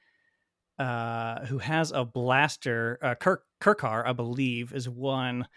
uh, 0.80 1.46
who 1.48 1.58
has 1.58 1.92
a 1.92 2.06
blaster. 2.06 3.00
Uh, 3.02 3.16
Kirk 3.16 3.44
Khrkar, 3.60 4.06
I 4.06 4.14
believe, 4.14 4.74
is 4.74 4.88
one, 4.88 5.48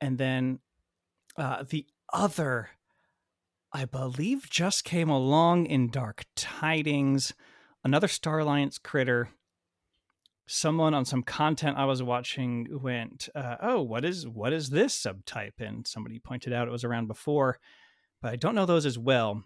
and 0.00 0.18
then 0.18 0.58
uh, 1.36 1.64
the 1.68 1.86
other, 2.12 2.70
I 3.72 3.84
believe, 3.84 4.48
just 4.50 4.84
came 4.84 5.10
along 5.10 5.66
in 5.66 5.90
Dark 5.90 6.24
Tidings. 6.34 7.32
Another 7.84 8.08
Star 8.08 8.40
Alliance 8.40 8.78
critter 8.78 9.28
someone 10.48 10.94
on 10.94 11.04
some 11.04 11.22
content 11.22 11.76
I 11.76 11.84
was 11.84 12.02
watching 12.02 12.66
went, 12.82 13.28
uh, 13.34 13.56
"Oh, 13.60 13.82
what 13.82 14.04
is 14.04 14.26
what 14.26 14.52
is 14.52 14.70
this 14.70 14.98
subtype?" 15.00 15.60
And 15.60 15.86
somebody 15.86 16.18
pointed 16.18 16.52
out 16.52 16.66
it 16.66 16.72
was 16.72 16.84
around 16.84 17.06
before, 17.06 17.58
but 18.20 18.32
I 18.32 18.36
don't 18.36 18.54
know 18.54 18.66
those 18.66 18.86
as 18.86 18.98
well. 18.98 19.44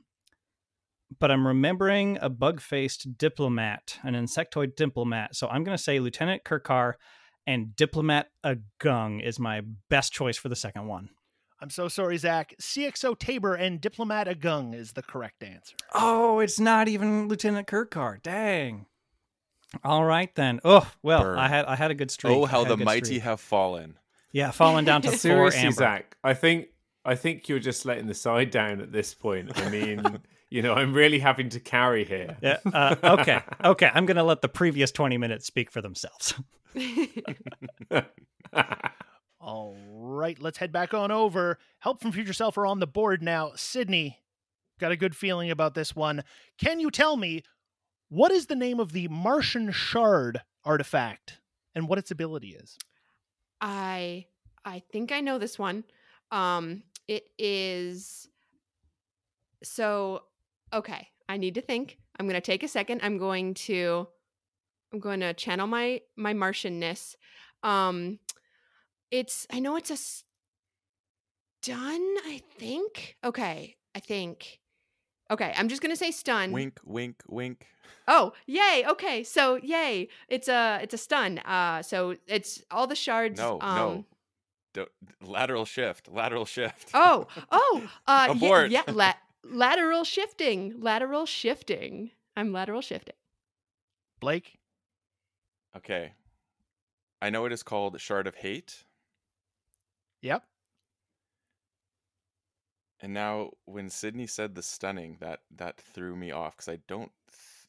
But 1.18 1.30
I'm 1.30 1.46
remembering 1.46 2.16
a 2.22 2.30
bug-faced 2.30 3.18
diplomat, 3.18 3.98
an 4.02 4.14
insectoid 4.14 4.76
diplomat. 4.76 5.36
So 5.36 5.46
I'm 5.48 5.62
going 5.62 5.76
to 5.76 5.82
say 5.82 6.00
Lieutenant 6.00 6.42
Khrkar 6.42 6.94
and 7.46 7.76
Diplomat 7.76 8.28
Agung 8.44 9.22
is 9.22 9.38
my 9.38 9.62
best 9.90 10.12
choice 10.12 10.38
for 10.38 10.48
the 10.48 10.56
second 10.56 10.86
one. 10.86 11.10
I'm 11.60 11.70
so 11.70 11.86
sorry, 11.88 12.16
Zach. 12.16 12.54
CXO 12.60 13.18
Taber 13.18 13.54
and 13.54 13.80
Diplomat 13.80 14.26
Agung 14.26 14.74
is 14.74 14.92
the 14.94 15.02
correct 15.02 15.42
answer. 15.44 15.76
Oh, 15.94 16.40
it's 16.40 16.58
not 16.58 16.88
even 16.88 17.28
Lieutenant 17.28 17.68
Khrkar. 17.68 18.20
Dang. 18.22 18.86
All 19.84 20.04
right 20.04 20.34
then. 20.34 20.60
Oh 20.64 20.90
well, 21.02 21.22
Burn. 21.22 21.38
I 21.38 21.48
had 21.48 21.64
I 21.66 21.76
had 21.76 21.90
a 21.90 21.94
good 21.94 22.10
streak. 22.10 22.32
Oh, 22.34 22.44
how 22.44 22.64
the 22.64 22.76
mighty 22.76 23.04
streak. 23.04 23.22
have 23.22 23.40
fallen. 23.40 23.98
Yeah, 24.32 24.50
fallen 24.50 24.84
down 24.84 25.02
to 25.02 25.08
four 25.10 25.18
Seriously, 25.18 25.60
amber. 25.60 25.72
Zach, 25.72 26.16
I 26.22 26.34
think 26.34 26.68
I 27.04 27.14
think 27.14 27.48
you're 27.48 27.58
just 27.58 27.84
letting 27.84 28.06
the 28.06 28.14
side 28.14 28.50
down 28.50 28.80
at 28.80 28.92
this 28.92 29.14
point. 29.14 29.58
I 29.58 29.68
mean, 29.68 30.20
you 30.50 30.62
know, 30.62 30.74
I'm 30.74 30.92
really 30.94 31.18
having 31.18 31.48
to 31.50 31.60
carry 31.60 32.04
here. 32.04 32.36
Yeah. 32.40 32.58
Uh, 32.72 32.96
okay. 33.02 33.40
Okay. 33.64 33.90
I'm 33.92 34.06
going 34.06 34.16
to 34.16 34.22
let 34.22 34.42
the 34.42 34.48
previous 34.48 34.90
20 34.90 35.16
minutes 35.18 35.46
speak 35.46 35.70
for 35.70 35.80
themselves. 35.80 36.34
All 39.40 39.76
right, 39.90 40.40
let's 40.40 40.58
head 40.58 40.72
back 40.72 40.94
on 40.94 41.10
over. 41.10 41.58
Help 41.80 42.00
from 42.00 42.12
Future 42.12 42.32
Self 42.32 42.56
are 42.56 42.66
on 42.66 42.78
the 42.80 42.86
board 42.86 43.22
now. 43.22 43.50
Sydnie, 43.56 44.16
got 44.78 44.92
a 44.92 44.96
good 44.96 45.16
feeling 45.16 45.50
about 45.50 45.74
this 45.74 45.96
one. 45.96 46.22
Can 46.58 46.78
you 46.80 46.90
tell 46.90 47.16
me 47.16 47.42
what 48.12 48.30
is 48.30 48.44
the 48.44 48.54
name 48.54 48.78
of 48.78 48.92
the 48.92 49.08
Martian 49.08 49.72
Shard 49.72 50.42
artifact 50.66 51.38
and 51.74 51.88
what 51.88 51.98
its 51.98 52.10
ability 52.10 52.50
is? 52.50 52.76
I 53.58 54.26
I 54.66 54.82
think 54.92 55.12
I 55.12 55.22
know 55.22 55.38
this 55.38 55.58
one. 55.58 55.84
Um 56.30 56.82
it 57.08 57.24
is 57.38 58.28
so 59.62 60.24
okay, 60.74 61.08
I 61.26 61.38
need 61.38 61.54
to 61.54 61.62
think. 61.62 61.96
I'm 62.20 62.26
going 62.26 62.34
to 62.34 62.42
take 62.42 62.62
a 62.62 62.68
second. 62.68 63.00
I'm 63.02 63.16
going 63.16 63.54
to 63.54 64.06
I'm 64.92 65.00
going 65.00 65.20
to 65.20 65.32
channel 65.32 65.66
my 65.66 66.02
my 66.14 66.34
Martianness. 66.34 67.16
Um 67.62 68.18
it's 69.10 69.46
I 69.50 69.58
know 69.58 69.76
it's 69.76 69.90
a 69.90 69.96
stun, 71.62 72.02
I 72.26 72.42
think. 72.58 73.16
Okay, 73.24 73.76
I 73.94 74.00
think. 74.00 74.58
Okay, 75.32 75.54
I'm 75.56 75.68
just 75.68 75.80
going 75.80 75.90
to 75.92 75.96
say 75.96 76.10
stun. 76.10 76.52
Wink, 76.52 76.78
wink, 76.84 77.22
wink. 77.26 77.66
Oh, 78.06 78.34
yay. 78.46 78.84
Okay. 78.86 79.24
So, 79.24 79.56
yay. 79.56 80.08
It's 80.28 80.46
a 80.46 80.80
it's 80.82 80.92
a 80.92 80.98
stun. 80.98 81.38
Uh 81.38 81.80
so 81.82 82.16
it's 82.26 82.62
all 82.70 82.86
the 82.86 82.94
shards 82.94 83.40
No, 83.40 83.58
um 83.60 83.76
no. 83.76 84.04
Don't, 84.74 84.88
lateral 85.22 85.64
shift. 85.64 86.08
Lateral 86.12 86.44
shift. 86.44 86.90
Oh, 86.92 87.26
oh, 87.50 87.88
uh 88.06 88.34
yeah, 88.38 88.64
yeah, 88.64 88.82
la- 88.92 89.14
lateral 89.44 90.04
shifting. 90.04 90.74
Lateral 90.80 91.24
shifting. 91.24 92.10
I'm 92.36 92.52
lateral 92.52 92.82
shifting. 92.82 93.14
Blake? 94.20 94.58
Okay. 95.76 96.12
I 97.22 97.30
know 97.30 97.46
it 97.46 97.52
is 97.52 97.62
called 97.62 97.98
Shard 98.00 98.26
of 98.26 98.34
Hate. 98.34 98.84
Yep. 100.20 100.44
And 103.02 103.12
now, 103.12 103.50
when 103.64 103.88
Sydnie 103.88 104.30
said 104.30 104.54
the 104.54 104.62
stunning, 104.62 105.16
that 105.20 105.40
that 105.56 105.76
threw 105.76 106.14
me 106.14 106.30
off 106.30 106.56
because 106.56 106.68
I 106.68 106.78
don't. 106.86 107.10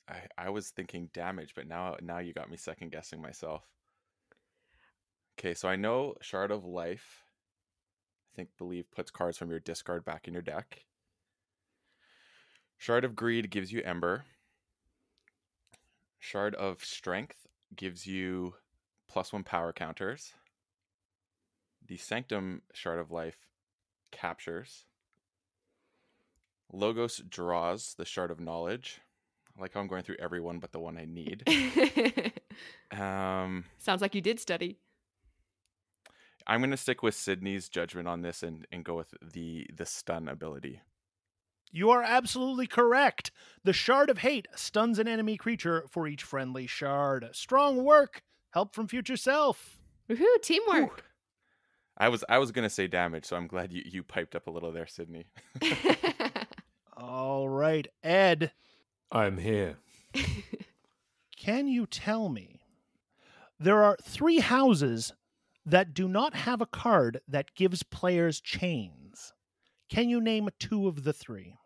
I 0.08 0.22
I 0.38 0.50
was 0.52 0.70
thinking 0.70 1.10
damage, 1.12 1.54
but 1.56 1.68
now 1.68 1.98
now 2.02 2.20
you 2.20 2.34
got 2.34 2.52
me 2.52 2.58
second 2.58 2.92
guessing 2.92 3.20
myself. 3.20 3.64
Okay, 5.40 5.56
so 5.56 5.68
I 5.68 5.76
know 5.76 6.14
Shard 6.22 6.52
of 6.52 6.66
Life. 6.66 7.24
I 8.32 8.36
think 8.36 8.50
believe 8.60 8.92
puts 8.92 9.10
cards 9.10 9.38
from 9.38 9.50
your 9.50 9.60
discard 9.60 10.06
back 10.06 10.28
in 10.28 10.34
your 10.34 10.44
deck. 10.44 10.86
Shard 12.78 13.04
of 13.04 13.16
Greed 13.16 13.50
gives 13.50 13.72
you 13.72 13.82
Ember. 13.84 14.26
Shard 16.20 16.54
of 16.56 16.84
Strength 16.84 17.48
gives 17.76 18.06
you 18.06 18.54
plus 19.08 19.34
one 19.34 19.44
power 19.44 19.74
counters. 19.74 20.34
The 21.88 21.98
Sanctum 21.98 22.62
Shard 22.72 23.00
of 23.00 23.12
Life 23.12 23.48
captures. 24.12 24.86
Logos 26.74 27.22
draws 27.30 27.94
the 27.98 28.06
Shard 28.06 28.32
of 28.32 28.40
Knowledge. 28.40 29.00
I 29.56 29.62
like 29.62 29.74
how 29.74 29.80
I'm 29.80 29.88
going 29.88 30.04
through 30.04 30.18
every 30.20 30.42
one 30.42 30.60
but 30.60 30.72
the 30.72 30.80
one 30.80 30.98
I 30.98 31.06
need. 31.06 31.44
um, 33.00 33.66
Sounds 33.78 34.02
like 34.02 34.16
you 34.16 34.22
did 34.22 34.40
study. 34.40 34.80
I'm 36.46 36.60
going 36.60 36.72
to 36.72 36.78
stick 36.78 37.04
with 37.04 37.16
Sydnie's 37.16 37.70
judgment 37.70 38.08
on 38.08 38.22
this 38.22 38.44
and, 38.44 38.68
and 38.72 38.84
go 38.84 38.98
with 38.98 39.14
the 39.22 39.68
the 39.74 39.86
stun 39.86 40.28
ability. 40.28 40.82
You 41.72 41.90
are 41.92 42.04
absolutely 42.04 42.68
correct. 42.68 43.32
The 43.64 43.74
Shard 43.74 44.10
of 44.10 44.20
Hate 44.20 44.48
stuns 44.56 45.00
an 45.00 45.08
enemy 45.08 45.38
creature 45.38 45.86
for 45.90 46.08
each 46.08 46.24
friendly 46.24 46.68
shard. 46.68 47.30
Strong 47.32 47.84
work. 47.84 48.24
Help 48.52 48.76
from 48.76 48.88
Future 48.88 49.18
Self. 49.18 49.80
Woohoo, 50.10 50.42
teamwork. 50.42 51.06
I 51.98 52.10
was 52.10 52.24
I 52.28 52.40
was 52.40 52.52
going 52.52 52.64
to 52.64 52.70
say 52.70 52.88
damage, 52.88 53.26
so 53.26 53.36
I'm 53.36 53.48
glad 53.48 53.72
you, 53.72 53.84
you 53.86 54.04
piped 54.04 54.36
up 54.36 54.48
a 54.48 54.52
little 54.52 54.72
there, 54.72 54.86
Sydnie. 54.86 55.26
All 57.06 57.50
right, 57.50 57.86
Ed, 58.02 58.54
I'm 59.12 59.38
here. 59.38 59.76
can 61.38 61.68
you 61.68 61.86
tell 61.86 62.30
me? 62.30 62.62
There 63.60 63.84
are 63.84 63.98
three 64.02 64.40
houses 64.40 65.12
that 65.66 65.94
do 65.94 66.08
not 66.08 66.34
have 66.34 66.62
a 66.62 66.66
card 66.66 67.20
that 67.28 67.56
gives 67.56 67.84
players 67.84 68.40
chains. 68.40 69.34
Can 69.90 70.08
you 70.08 70.22
name 70.22 70.48
two 70.60 70.88
of 70.88 71.04
the 71.04 71.12
three? 71.12 71.58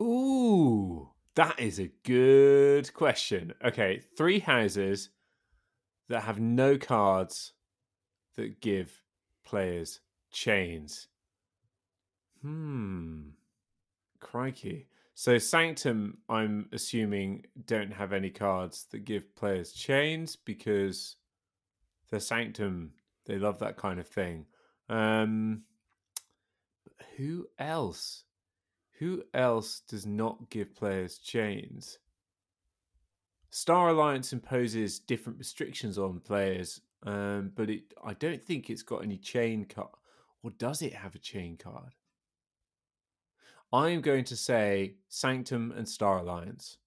Ooh, 0.00 1.10
that 1.34 1.58
is 1.58 1.80
a 1.80 1.90
good 2.04 2.94
question. 2.94 3.52
Okay, 3.64 4.00
three 4.16 4.38
houses 4.38 5.10
that 6.08 6.22
have 6.22 6.38
no 6.38 6.78
cards 6.78 7.52
that 8.36 8.60
give 8.60 9.02
players 9.44 9.98
chains. 10.30 11.08
Hmm. 12.42 13.30
Crikey. 14.20 14.88
So 15.14 15.38
Sanctum, 15.38 16.18
I'm 16.28 16.68
assuming, 16.72 17.46
don't 17.66 17.92
have 17.92 18.12
any 18.12 18.30
cards 18.30 18.86
that 18.92 19.04
give 19.04 19.34
players 19.34 19.72
chains 19.72 20.36
because 20.36 21.16
they're 22.10 22.20
Sanctum. 22.20 22.92
They 23.26 23.36
love 23.36 23.58
that 23.58 23.76
kind 23.76 23.98
of 23.98 24.06
thing. 24.06 24.46
Um, 24.88 25.62
who 27.16 27.48
else? 27.58 28.24
Who 29.00 29.24
else 29.34 29.80
does 29.88 30.06
not 30.06 30.50
give 30.50 30.74
players 30.74 31.18
chains? 31.18 31.98
Star 33.50 33.88
Alliance 33.88 34.32
imposes 34.32 34.98
different 34.98 35.38
restrictions 35.38 35.98
on 35.98 36.20
players, 36.20 36.80
um, 37.04 37.52
but 37.54 37.70
it 37.70 37.94
I 38.04 38.14
don't 38.14 38.42
think 38.42 38.70
it's 38.70 38.82
got 38.82 39.02
any 39.02 39.16
chain 39.16 39.64
card. 39.64 39.88
Or 40.42 40.50
does 40.50 40.82
it 40.82 40.94
have 40.94 41.14
a 41.14 41.18
chain 41.18 41.56
card? 41.56 41.94
I'm 43.72 44.00
going 44.00 44.24
to 44.24 44.36
say 44.36 44.94
Sanctum 45.08 45.72
and 45.76 45.88
Star 45.88 46.18
Alliance. 46.18 46.78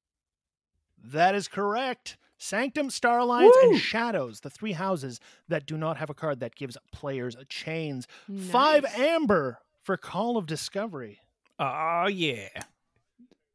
That 1.03 1.35
is 1.35 1.47
correct. 1.47 2.17
Sanctum, 2.37 2.89
Star 2.89 3.19
Alliance, 3.19 3.55
Woo! 3.61 3.69
and 3.69 3.79
Shadows, 3.79 4.39
the 4.39 4.49
three 4.49 4.71
houses 4.71 5.19
that 5.47 5.67
do 5.67 5.77
not 5.77 5.97
have 5.97 6.09
a 6.09 6.15
card 6.15 6.39
that 6.39 6.55
gives 6.55 6.75
players 6.91 7.35
chains. 7.49 8.07
Five 8.49 8.83
amber 8.97 9.59
for 9.83 9.95
Call 9.95 10.37
of 10.37 10.47
Discovery. 10.47 11.19
Oh 11.59 12.07
yeah. 12.07 12.49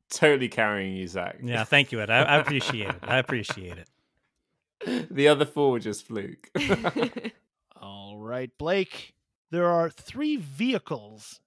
Totally 0.09 0.49
carrying 0.49 0.95
you, 0.95 1.09
Zach. 1.09 1.39
Yeah, 1.43 1.65
thank 1.65 1.91
you, 1.91 2.01
Ed. 2.01 2.11
I, 2.11 2.23
I 2.23 2.37
appreciate 2.37 2.89
it. 2.91 2.97
I 3.03 3.19
appreciate 3.19 3.79
it. 3.79 5.09
the 5.11 5.27
other 5.27 5.45
four 5.45 5.73
were 5.73 5.81
just 5.81 6.07
fluke. 6.07 6.49
All 7.81 8.19
right, 8.19 8.51
Blake. 8.57 9.15
There 9.51 9.67
are 9.67 9.91
three 9.91 10.37
vehicles 10.37 11.41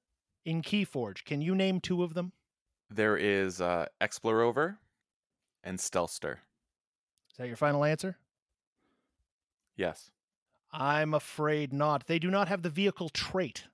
in 0.46 0.62
Keyforge. 0.62 1.24
Can 1.26 1.42
you 1.42 1.56
name 1.56 1.80
two 1.80 2.04
of 2.04 2.14
them? 2.14 2.32
There 2.90 3.18
is 3.18 3.62
uh, 3.62 3.86
Explorover 4.02 4.78
and 5.64 5.78
Stealthster. 5.78 6.38
Is 7.32 7.38
that 7.38 7.48
your 7.48 7.56
final 7.56 7.84
answer? 7.84 8.18
Yes. 9.76 10.12
I'm 10.72 11.14
afraid 11.14 11.72
not. 11.74 12.08
They 12.08 12.20
do 12.20 12.30
not 12.30 12.48
have 12.48 12.62
the 12.62 12.70
vehicle 12.70 13.10
trait. 13.10 13.66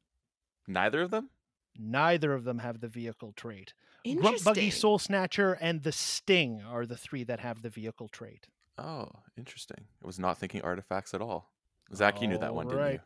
Neither 0.67 1.01
of 1.01 1.11
them? 1.11 1.29
Neither 1.77 2.33
of 2.33 2.43
them 2.43 2.59
have 2.59 2.79
the 2.79 2.87
vehicle 2.87 3.33
trait. 3.35 3.73
Grump 4.03 4.19
Interesting. 4.19 4.53
Buggy, 4.53 4.69
Soul 4.69 4.99
Snatcher, 4.99 5.53
and 5.53 5.83
the 5.83 5.91
Sting 5.91 6.61
are 6.69 6.85
the 6.85 6.95
three 6.95 7.23
that 7.23 7.39
have 7.39 7.63
the 7.63 7.69
vehicle 7.69 8.07
trait. 8.07 8.47
Oh, 8.77 9.09
interesting. 9.37 9.85
I 10.03 10.07
was 10.07 10.19
not 10.19 10.37
thinking 10.37 10.61
artifacts 10.61 11.13
at 11.13 11.21
all. 11.21 11.49
Zach, 11.93 12.21
you 12.21 12.27
knew 12.27 12.37
that 12.37 12.53
one, 12.53 12.67
didn't 12.67 12.93
you? 12.93 12.99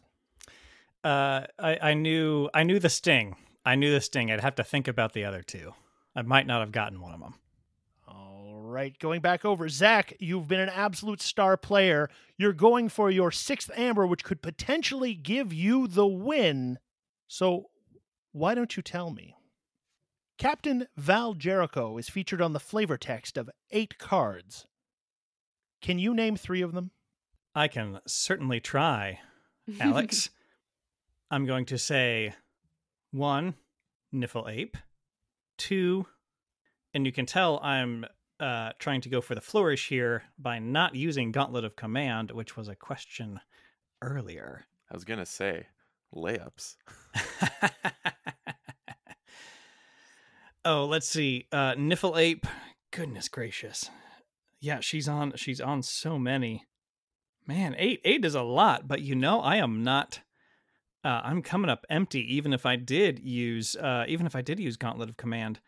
Uh, 1.09 1.45
I, 1.57 1.77
I 1.81 1.93
knew 1.93 2.49
I 2.53 2.63
knew 2.63 2.79
the 2.79 2.89
sting. 2.89 3.35
I 3.69 3.75
knew 3.75 3.91
this 3.91 4.05
sting. 4.05 4.31
I'd 4.31 4.39
have 4.39 4.55
to 4.55 4.63
think 4.63 4.87
about 4.87 5.13
the 5.13 5.25
other 5.25 5.43
two. 5.43 5.75
I 6.15 6.23
might 6.23 6.47
not 6.47 6.61
have 6.61 6.71
gotten 6.71 6.99
one 6.99 7.13
of 7.13 7.19
them. 7.19 7.35
All 8.07 8.63
right, 8.63 8.97
going 8.97 9.21
back 9.21 9.45
over. 9.45 9.69
Zach, 9.69 10.11
you've 10.17 10.47
been 10.47 10.59
an 10.59 10.69
absolute 10.69 11.21
star 11.21 11.55
player. 11.55 12.09
You're 12.35 12.51
going 12.51 12.89
for 12.89 13.11
your 13.11 13.29
sixth 13.29 13.69
amber, 13.77 14.07
which 14.07 14.23
could 14.23 14.41
potentially 14.41 15.13
give 15.13 15.53
you 15.53 15.87
the 15.87 16.07
win. 16.07 16.79
So, 17.27 17.69
why 18.31 18.55
don't 18.55 18.75
you 18.75 18.81
tell 18.81 19.11
me? 19.11 19.35
Captain 20.39 20.87
Val 20.97 21.35
Jericho 21.35 21.95
is 21.99 22.09
featured 22.09 22.41
on 22.41 22.53
the 22.53 22.59
flavor 22.59 22.97
text 22.97 23.37
of 23.37 23.51
eight 23.69 23.99
cards. 23.99 24.65
Can 25.79 25.99
you 25.99 26.15
name 26.15 26.35
three 26.35 26.63
of 26.63 26.73
them? 26.73 26.89
I 27.53 27.67
can 27.67 27.99
certainly 28.07 28.59
try, 28.59 29.19
Alex. 29.79 30.31
I'm 31.29 31.45
going 31.45 31.65
to 31.65 31.77
say 31.77 32.33
one, 33.11 33.55
Niffle 34.13 34.49
Ape. 34.49 34.77
Two, 35.57 36.05
and 36.93 37.05
you 37.05 37.11
can 37.11 37.25
tell 37.25 37.59
I'm 37.61 38.05
uh, 38.39 38.71
trying 38.79 39.01
to 39.01 39.09
go 39.09 39.21
for 39.21 39.35
the 39.35 39.41
flourish 39.41 39.89
here 39.89 40.23
by 40.37 40.59
not 40.59 40.95
using 40.95 41.31
Gauntlet 41.31 41.65
of 41.65 41.75
Command, 41.75 42.31
which 42.31 42.55
was 42.55 42.67
a 42.67 42.75
question 42.75 43.39
earlier. 44.01 44.65
I 44.89 44.93
was 44.93 45.03
going 45.03 45.19
to 45.19 45.25
say 45.25 45.67
layups. 46.15 46.75
oh, 50.65 50.85
let's 50.85 51.07
see. 51.07 51.47
Uh, 51.51 51.73
Niffle 51.73 52.17
Ape. 52.17 52.47
Goodness 52.91 53.27
gracious. 53.27 53.89
Yeah, 54.61 54.79
she's 54.79 55.07
on. 55.07 55.33
She's 55.35 55.61
on 55.61 55.83
so 55.83 56.17
many. 56.17 56.65
Man, 57.45 57.75
eight 57.77 58.01
eight 58.03 58.25
is 58.25 58.35
a 58.35 58.41
lot, 58.41 58.87
but 58.87 59.01
you 59.01 59.15
know 59.15 59.41
I 59.41 59.57
am 59.57 59.83
not. 59.83 60.21
Uh, 61.03 61.21
I'm 61.23 61.41
coming 61.41 61.69
up 61.69 61.85
empty. 61.89 62.21
Even 62.35 62.51
if 62.53 62.65
I 62.65 62.75
did 62.75 63.19
use, 63.19 63.75
uh, 63.75 64.05
even 64.07 64.25
if 64.25 64.35
I 64.35 64.41
did 64.41 64.59
use 64.59 64.75
Gauntlet 64.77 65.09
of 65.09 65.17
Command. 65.17 65.59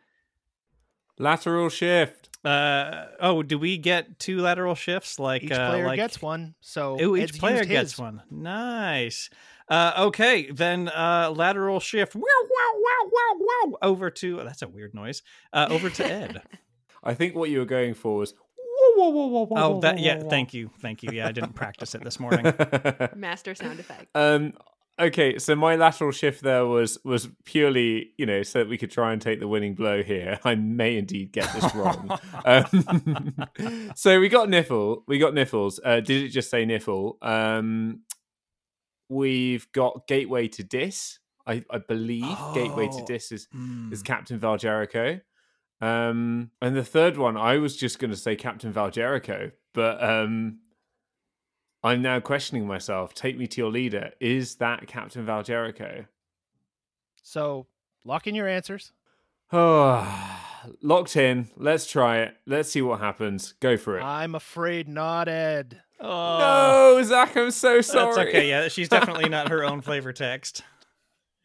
Lateral 1.19 1.69
shift. 1.69 2.29
Uh 2.43 3.05
oh, 3.19 3.43
do 3.43 3.59
we 3.59 3.77
get 3.77 4.17
two 4.17 4.39
lateral 4.41 4.73
shifts? 4.73 5.19
Like 5.19 5.43
Each 5.43 5.51
uh, 5.51 5.69
player 5.69 5.85
like- 5.85 5.97
gets 5.97 6.21
one. 6.21 6.55
So 6.61 6.97
Oh, 6.99 7.15
each 7.15 7.29
Ed's 7.29 7.37
player 7.37 7.63
gets 7.65 7.91
his. 7.91 7.99
one. 7.99 8.23
Nice. 8.31 9.29
Uh, 9.69 9.93
okay, 10.07 10.49
then 10.51 10.89
uh, 10.89 11.31
lateral 11.35 11.79
shift. 11.79 12.15
Wow, 12.15 12.21
wow, 12.23 12.73
wow, 12.81 13.09
wow, 13.11 13.39
wow. 13.65 13.77
Over 13.83 14.09
to 14.09 14.37
that's 14.43 14.63
a 14.63 14.67
weird 14.67 14.93
noise. 14.95 15.21
Uh, 15.53 15.67
over 15.69 15.89
to 15.91 16.05
Ed. 16.05 16.41
I 17.03 17.13
think 17.13 17.35
what 17.35 17.49
you 17.51 17.59
were 17.59 17.65
going 17.65 17.93
for 17.93 18.17
was. 18.17 18.33
Whoa, 18.57 18.95
whoa, 18.95 19.09
whoa, 19.11 19.27
whoa, 19.27 19.45
whoa, 19.45 19.55
oh, 19.63 19.69
whoa, 19.75 19.79
that 19.81 19.95
whoa, 19.97 20.01
yeah. 20.01 20.23
whoa. 20.23 20.29
Thank 20.29 20.53
you, 20.55 20.71
thank 20.81 21.03
you. 21.03 21.11
Yeah, 21.11 21.27
I 21.27 21.31
didn't 21.31 21.53
practice 21.53 21.93
it 21.93 22.03
this 22.03 22.19
morning. 22.19 22.45
Master 23.15 23.53
sound 23.53 23.79
effect. 23.79 24.07
um. 24.15 24.53
Okay, 25.01 25.39
so 25.39 25.55
my 25.55 25.75
lateral 25.75 26.11
shift 26.11 26.41
there 26.43 26.65
was 26.65 26.99
was 27.03 27.27
purely, 27.43 28.11
you 28.17 28.25
know, 28.25 28.43
so 28.43 28.59
that 28.59 28.69
we 28.69 28.77
could 28.77 28.91
try 28.91 29.13
and 29.13 29.21
take 29.21 29.39
the 29.39 29.47
winning 29.47 29.73
blow 29.73 30.03
here. 30.03 30.39
I 30.45 30.55
may 30.55 30.97
indeed 30.97 31.31
get 31.31 31.51
this 31.53 31.73
wrong. 31.73 32.17
um, 32.45 33.91
so 33.95 34.19
we 34.19 34.29
got 34.29 34.47
Niffle. 34.47 35.03
We 35.07 35.17
got 35.17 35.33
Niffles. 35.33 35.79
Uh, 35.83 36.01
did 36.01 36.23
it 36.23 36.29
just 36.29 36.49
say 36.51 36.65
Niffle? 36.65 37.15
Um, 37.23 38.01
we've 39.09 39.71
got 39.71 40.07
Gateway 40.07 40.47
to 40.49 40.63
Dis. 40.63 41.19
I, 41.47 41.63
I 41.71 41.79
believe 41.79 42.37
Gateway 42.53 42.87
to 42.87 43.01
Oh. 43.01 43.05
Dis 43.05 43.31
is 43.31 43.47
Mm. 43.55 43.91
is 43.91 44.03
Captain 44.03 44.37
Val 44.37 44.57
Jericho. 44.57 45.19
Um, 45.81 46.51
and 46.61 46.75
the 46.75 46.83
third 46.83 47.17
one, 47.17 47.35
I 47.37 47.57
was 47.57 47.75
just 47.75 47.97
going 47.97 48.11
to 48.11 48.17
say 48.17 48.35
Captain 48.35 48.71
Val 48.71 48.91
Jericho, 48.91 49.49
but 49.73 50.01
um, 50.03 50.59
I'm 51.83 52.01
now 52.01 52.19
questioning 52.19 52.67
myself. 52.67 53.13
Take 53.13 53.37
me 53.37 53.47
to 53.47 53.61
your 53.61 53.71
leader. 53.71 54.11
Is 54.19 54.55
that 54.55 54.87
Captain 54.87 55.25
Val 55.25 55.43
Jericho? 55.43 56.05
So 57.23 57.65
lock 58.05 58.27
in 58.27 58.35
your 58.35 58.47
answers. 58.47 58.91
Oh, 59.51 60.39
locked 60.81 61.15
in. 61.15 61.49
Let's 61.57 61.87
try 61.87 62.19
it. 62.19 62.35
Let's 62.45 62.71
see 62.71 62.81
what 62.81 62.99
happens. 62.99 63.53
Go 63.59 63.77
for 63.77 63.97
it. 63.97 64.03
I'm 64.03 64.35
afraid 64.35 64.87
not, 64.87 65.27
Ed. 65.27 65.81
Oh, 65.99 66.95
no, 66.97 67.03
Zach, 67.03 67.35
I'm 67.35 67.51
so 67.51 67.81
sorry. 67.81 68.15
That's 68.15 68.29
okay. 68.29 68.49
Yeah, 68.49 68.67
she's 68.67 68.89
definitely 68.89 69.29
not 69.29 69.49
her 69.49 69.63
own 69.63 69.81
flavor 69.83 70.13
text. 70.13 70.63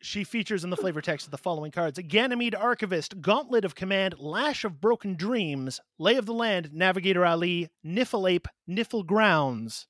She 0.01 0.25
features 0.25 0.65
in 0.65 0.71
the 0.71 0.77
flavor 0.77 1.01
text 1.01 1.27
of 1.27 1.31
the 1.31 1.39
following 1.39 1.73
cards 1.73 1.99
Ganymede 2.07 2.55
Archivist, 2.55 3.21
Gauntlet 3.21 3.65
of 3.65 3.75
Command, 3.75 4.15
Lash 4.19 4.65
of 4.65 4.81
Broken 4.81 5.15
Dreams, 5.15 5.81
Lay 5.99 6.17
of 6.17 6.27
the 6.27 6.35
Land, 6.35 6.71
Navigator 6.73 7.25
Ali, 7.25 7.71
Niffle 7.85 8.31
Ape, 8.31 8.49
Niffle 8.69 9.05
Grounds, 9.05 9.87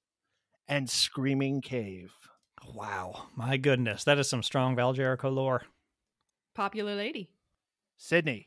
and 0.68 0.88
Screaming 0.90 1.60
Cave. 1.60 2.12
Wow, 2.74 3.28
my 3.36 3.56
goodness, 3.56 4.04
that 4.04 4.18
is 4.18 4.28
some 4.28 4.42
strong 4.42 4.74
Val 4.74 4.92
Jericho 4.92 5.28
lore. 5.30 5.62
Popular 6.54 6.94
lady. 6.94 7.30
Sydnie, 7.98 8.46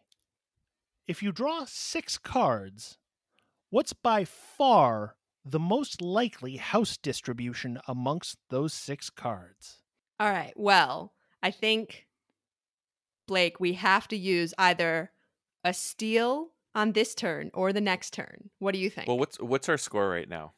if 1.08 1.24
you 1.24 1.32
draw 1.32 1.66
six 1.66 2.18
cards, 2.18 2.98
what's 3.70 3.94
by 3.94 4.26
far 4.26 5.16
the 5.46 5.60
most 5.60 6.02
likely 6.02 6.58
house 6.58 6.98
distribution 6.98 7.80
amongst 7.88 8.38
those 8.50 8.74
six 8.74 9.10
cards? 9.10 9.82
All 10.20 10.30
right. 10.30 10.54
Well, 10.56 11.14
I 11.42 11.52
think 11.52 12.08
Blake, 13.28 13.60
we 13.60 13.74
have 13.74 14.08
to 14.10 14.18
use 14.18 14.54
either 14.58 15.12
a 15.64 15.74
steal 15.74 16.50
on 16.76 16.92
this 16.94 17.16
turn 17.16 17.52
or 17.54 17.72
the 17.72 17.82
next 17.82 18.12
turn. 18.14 18.50
What 18.60 18.74
do 18.74 18.80
you 18.80 18.90
think? 18.90 19.08
Well, 19.08 19.18
what's 19.18 19.40
what's 19.40 19.70
our 19.70 19.78
score 19.78 20.10
right 20.10 20.28
now? 20.28 20.54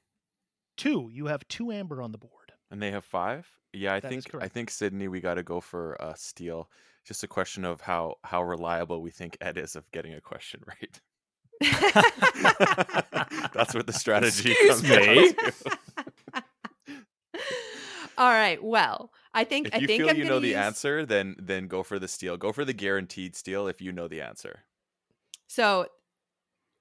Two, 0.78 1.10
you 1.12 1.28
have 1.28 1.48
two 1.48 1.72
amber 1.72 2.02
on 2.02 2.12
the 2.12 2.18
board. 2.18 2.54
And 2.70 2.82
they 2.82 2.92
have 2.92 3.04
five. 3.06 3.48
Yeah, 3.74 3.94
I 3.94 4.00
That 4.00 4.12
is 4.14 4.26
think 4.26 4.44
I 4.44 4.48
think 4.48 4.70
Sydnie. 4.70 5.10
We 5.10 5.20
got 5.22 5.36
to 5.36 5.44
go 5.44 5.60
for 5.62 6.02
uh, 6.02 6.12
a 6.12 6.18
steal. 6.18 6.70
Just 7.06 7.24
a 7.24 7.28
question 7.28 7.66
of 7.66 7.82
how 7.82 8.16
how 8.24 8.44
reliable 8.44 9.02
we 9.02 9.12
think 9.12 9.38
Ed 9.42 9.58
is 9.58 9.76
of 9.76 9.90
getting 9.92 10.14
a 10.14 10.22
question 10.22 10.62
right. 10.68 11.02
That's 13.54 13.74
what 13.74 13.88
the 13.88 13.94
strategy 13.94 14.52
Excuse 14.52 14.82
comes 14.82 14.90
down 14.90 15.16
me? 15.16 15.34
to. 15.34 15.54
All 18.18 18.30
right. 18.30 18.62
Well, 18.64 19.12
I 19.34 19.44
think 19.46 19.68
If 19.68 19.76
I 19.76 19.78
you 19.78 19.88
think 19.88 20.02
feel 20.02 20.10
I'm 20.10 20.16
you 20.18 20.24
gonna 20.24 20.36
know 20.36 20.40
the 20.40 20.56
answer, 20.56 21.06
then 21.06 21.36
then 21.40 21.68
go 21.68 21.82
for 21.84 21.98
the 21.98 22.08
steal. 22.08 22.38
Go 22.38 22.52
for 22.52 22.66
the 22.66 22.74
guaranteed 22.74 23.36
steal 23.36 23.68
if 23.68 23.82
you 23.82 23.92
know 23.92 24.08
the 24.08 24.22
answer. 24.22 24.60
So, 25.48 25.88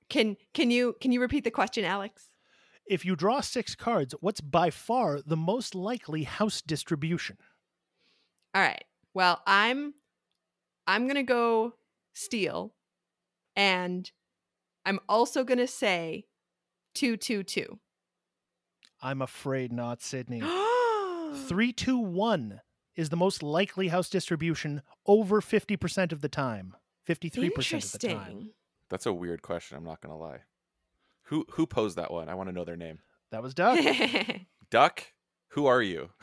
can 0.09 0.37
can 0.55 0.71
you 0.71 0.97
can 1.01 1.13
you 1.13 1.21
repeat 1.21 1.45
the 1.45 1.51
question, 1.51 1.85
Alex? 1.85 2.30
If 2.91 3.05
you 3.05 3.15
draw 3.15 3.41
six 3.41 3.77
cards, 3.77 4.17
what's 4.21 4.41
by 4.41 4.71
far 4.71 5.21
the 5.25 5.37
most 5.37 5.77
likely 5.77 6.25
house 6.25 6.61
distribution? 6.61 7.37
All 8.53 8.61
right. 8.61 8.83
Well, 9.15 9.41
I'm 9.47 9.95
I'm 10.89 11.05
going 11.05 11.15
to 11.15 11.23
go 11.23 11.75
steal 12.15 12.75
and 13.55 14.11
I'm 14.85 14.99
also 15.09 15.45
going 15.45 15.59
to 15.59 15.69
say 15.69 16.27
222. 16.95 17.79
I'm 19.01 19.23
afraid 19.23 19.73
not, 19.73 20.01
Sydnie. 20.01 20.41
321 21.47 22.61
is 22.97 23.09
the 23.09 23.17
most 23.17 23.41
likely 23.41 23.87
house 23.87 24.11
distribution 24.11 24.83
over 25.07 25.41
50% 25.41 26.11
of 26.11 26.23
the 26.23 26.29
time. 26.29 26.75
53% 27.09 27.17
of 27.85 27.93
the 27.93 27.99
time. 27.99 28.17
Interesting. 28.19 28.51
That's 28.89 29.07
a 29.07 29.13
weird 29.13 29.43
question. 29.43 29.79
I'm 29.79 29.85
not 29.85 30.01
gonna 30.01 30.19
lie. 30.19 30.41
Who 31.31 31.47
who 31.53 31.67
posed 31.67 31.97
that 31.97 32.11
one? 32.13 32.29
I 32.29 32.35
want 32.35 32.49
to 32.49 32.53
know 32.55 32.65
their 32.65 32.77
name. 32.77 32.99
That 33.33 33.43
was 33.43 33.55
Doug. 33.55 33.79
Duck. 34.71 35.05
Who 35.53 35.67
are 35.67 35.83
you? 35.83 36.11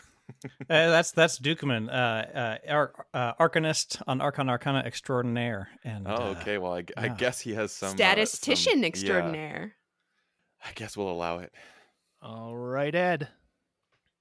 Uh, 0.69 0.89
that's 0.89 1.11
that's 1.11 1.39
Dukeman, 1.39 1.87
uh, 1.87 1.91
uh, 2.37 2.57
Ar- 2.69 3.05
uh, 3.13 3.33
Arcanist 3.39 4.01
on 4.07 4.19
Archon 4.19 4.49
Arcana 4.49 4.79
Extraordinaire. 4.85 5.69
And 5.85 6.05
Oh, 6.05 6.11
uh, 6.15 6.35
okay. 6.41 6.57
Well, 6.57 6.73
I, 6.73 6.81
g- 6.81 6.93
I 6.97 7.05
yeah. 7.05 7.15
guess 7.15 7.39
he 7.39 7.53
has 7.53 7.71
some 7.71 7.91
uh, 7.91 7.95
Statistician 7.95 8.73
some- 8.73 8.81
yeah, 8.81 8.87
extraordinaire. 8.87 9.75
I 10.65 10.71
guess 10.75 10.97
we'll 10.97 11.09
allow 11.09 11.39
it. 11.39 11.53
All 12.21 12.53
right, 12.57 12.93
Ed. 12.93 13.29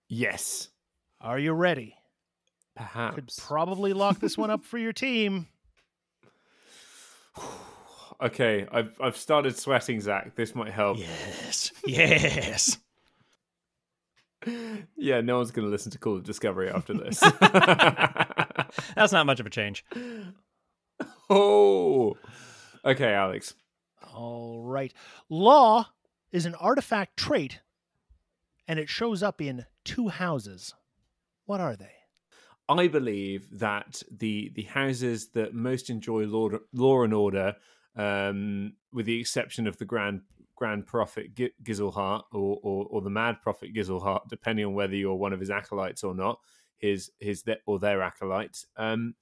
Yes. 0.08 0.68
Are 1.20 1.40
you 1.40 1.52
ready? 1.54 1.96
Perhaps. 2.76 3.14
Could 3.16 3.30
probably 3.44 3.92
lock 3.92 4.20
this 4.20 4.38
one 4.38 4.50
up 4.50 4.64
for 4.64 4.78
your 4.78 4.92
team. 4.92 5.48
Okay, 8.20 8.66
I've 8.70 8.98
I've 9.00 9.16
started 9.16 9.56
sweating, 9.56 10.00
Zach. 10.00 10.34
This 10.34 10.54
might 10.54 10.72
help. 10.72 10.98
yes, 10.98 11.72
yes. 11.84 12.78
Yeah, 14.96 15.22
no 15.22 15.38
one's 15.38 15.50
going 15.50 15.66
to 15.66 15.70
listen 15.70 15.90
to 15.92 15.98
Call 15.98 16.16
of 16.16 16.22
Discovery 16.22 16.70
after 16.70 16.94
this. 16.94 17.18
That's 18.94 19.12
not 19.12 19.26
much 19.26 19.40
of 19.40 19.46
a 19.46 19.50
change. 19.50 19.84
oh. 21.30 22.16
Okay, 22.84 23.12
Alex. 23.12 23.54
All 24.14 24.62
right. 24.62 24.92
Law 25.28 25.86
is 26.30 26.46
an 26.46 26.54
artifact 26.56 27.16
trait, 27.16 27.60
and 28.68 28.78
it 28.78 28.88
shows 28.88 29.22
up 29.22 29.40
in 29.40 29.66
two 29.84 30.08
houses. 30.08 30.74
What 31.46 31.60
are 31.60 31.74
they? 31.74 31.92
I 32.68 32.88
believe 32.88 33.48
that 33.58 34.02
the 34.10 34.50
the 34.54 34.62
houses 34.62 35.28
that 35.28 35.54
most 35.54 35.90
enjoy 35.90 36.26
law, 36.26 36.50
law 36.72 37.02
and 37.02 37.14
order, 37.14 37.56
um, 37.96 38.74
with 38.92 39.06
the 39.06 39.18
exception 39.20 39.66
of 39.66 39.76
the 39.78 39.84
Grand 39.84 40.20
Grand 40.54 40.86
Prophet 40.86 41.34
Gi- 41.34 41.52
Gizelhart 41.62 42.22
or, 42.32 42.58
or 42.62 42.86
or 42.90 43.00
the 43.02 43.10
Mad 43.10 43.42
Prophet 43.42 43.74
Gizelhart, 43.74 44.28
depending 44.28 44.64
on 44.66 44.74
whether 44.74 44.94
you're 44.94 45.14
one 45.14 45.32
of 45.32 45.40
his 45.40 45.50
acolytes 45.50 46.02
or 46.04 46.14
not, 46.14 46.38
his 46.78 47.10
his 47.18 47.42
th- 47.42 47.58
or 47.66 47.78
their 47.78 48.02
acolytes. 48.02 48.66
Um, 48.76 49.14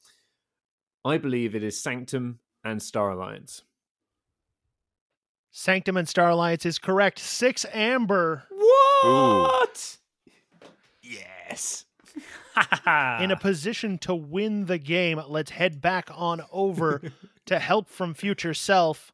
I 1.04 1.18
believe 1.18 1.54
it 1.54 1.62
is 1.62 1.80
Sanctum 1.82 2.38
and 2.64 2.82
Star 2.82 3.10
Alliance. 3.10 3.62
Sanctum 5.50 5.96
and 5.96 6.08
Star 6.08 6.30
Alliance 6.30 6.66
is 6.66 6.78
correct. 6.78 7.18
Six 7.18 7.64
amber 7.72 8.44
What? 8.50 9.98
Yes. 11.02 11.84
in 13.20 13.30
a 13.30 13.38
position 13.38 13.98
to 13.98 14.14
win 14.14 14.66
the 14.66 14.78
game. 14.78 15.20
Let's 15.28 15.50
head 15.50 15.80
back 15.80 16.08
on 16.12 16.42
over 16.50 17.02
to 17.46 17.58
help 17.58 17.88
from 17.88 18.14
future 18.14 18.54
self. 18.54 19.12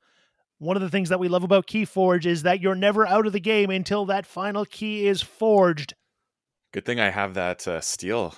One 0.58 0.76
of 0.76 0.82
the 0.82 0.90
things 0.90 1.08
that 1.08 1.18
we 1.18 1.28
love 1.28 1.42
about 1.42 1.66
Keyforge 1.66 2.26
is 2.26 2.42
that 2.42 2.60
you're 2.60 2.74
never 2.74 3.06
out 3.06 3.26
of 3.26 3.32
the 3.32 3.40
game 3.40 3.70
until 3.70 4.04
that 4.06 4.26
final 4.26 4.64
key 4.64 5.06
is 5.06 5.22
forged. 5.22 5.94
Good 6.72 6.84
thing 6.84 7.00
I 7.00 7.10
have 7.10 7.34
that 7.34 7.66
uh, 7.66 7.80
steal 7.80 8.34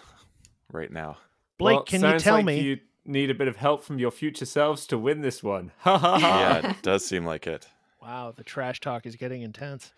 right 0.70 0.90
now. 0.90 1.18
Blake, 1.59 1.76
Well, 1.76 1.85
can 1.85 2.02
you 2.02 2.18
tell 2.18 2.37
like 2.37 2.44
me? 2.44 2.61
You 2.61 2.78
need 3.05 3.31
a 3.31 3.35
bit 3.35 3.48
of 3.48 3.57
help 3.57 3.83
from 3.83 3.98
your 3.98 4.11
future 4.11 4.46
selves 4.46 4.87
to 4.87 4.98
win 4.98 5.20
this 5.20 5.42
one. 5.42 5.72
Ha 5.81 5.98
ha 5.98 6.18
ha. 6.18 6.40
yeah, 6.62 6.70
it 6.70 6.83
does 6.83 7.05
seem 7.05 7.26
like 7.26 7.46
it. 7.46 7.68
Wow, 8.00 8.33
the 8.35 8.44
trash 8.44 8.81
talk 8.81 9.05
is 9.07 9.16
getting 9.16 9.42
intense. 9.42 9.92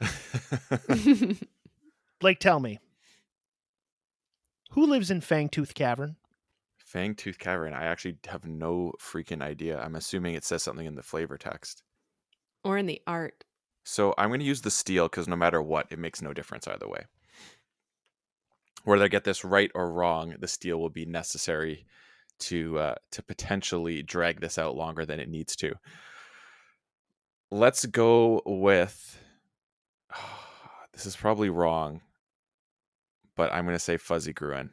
Blake, 2.20 2.38
tell 2.40 2.60
me. 2.60 2.78
Who 4.72 4.86
lives 4.86 5.10
in 5.10 5.20
Fangtooth 5.20 5.74
Cavern? 5.74 6.16
Fangtooth 6.92 7.38
Cavern. 7.38 7.72
I 7.72 7.84
actually 7.84 8.18
have 8.26 8.44
no 8.44 8.92
freaking 9.00 9.42
idea. 9.42 9.80
I'm 9.80 9.94
assuming 9.94 10.34
it 10.34 10.44
says 10.44 10.62
something 10.62 10.86
in 10.86 10.94
the 10.94 11.02
flavor 11.02 11.38
text. 11.38 11.82
or 12.64 12.78
in 12.78 12.86
the 12.86 13.00
art. 13.06 13.44
So 13.84 14.14
I'm 14.16 14.28
going 14.28 14.40
to 14.40 14.46
use 14.46 14.62
the 14.62 14.70
steal 14.70 15.08
because 15.08 15.26
no 15.26 15.36
matter 15.36 15.60
what, 15.60 15.86
it 15.90 15.98
makes 15.98 16.22
no 16.22 16.32
difference 16.32 16.68
either 16.68 16.88
way. 16.88 17.04
Whether 18.84 19.04
I 19.04 19.08
get 19.08 19.24
this 19.24 19.44
right 19.44 19.70
or 19.74 19.92
wrong, 19.92 20.34
the 20.38 20.48
steal 20.48 20.78
will 20.78 20.90
be 20.90 21.04
necessary 21.04 21.86
to 22.40 22.78
uh, 22.78 22.94
to 23.12 23.22
potentially 23.22 24.02
drag 24.02 24.40
this 24.40 24.58
out 24.58 24.76
longer 24.76 25.06
than 25.06 25.20
it 25.20 25.28
needs 25.28 25.56
to. 25.56 25.74
Let's 27.50 27.86
go 27.86 28.42
with. 28.44 29.20
this 30.92 31.06
is 31.06 31.16
probably 31.16 31.48
wrong, 31.50 32.00
but 33.36 33.52
I'm 33.52 33.64
going 33.64 33.76
to 33.76 33.80
say 33.80 33.96
Fuzzy 33.96 34.32
Gruen. 34.32 34.70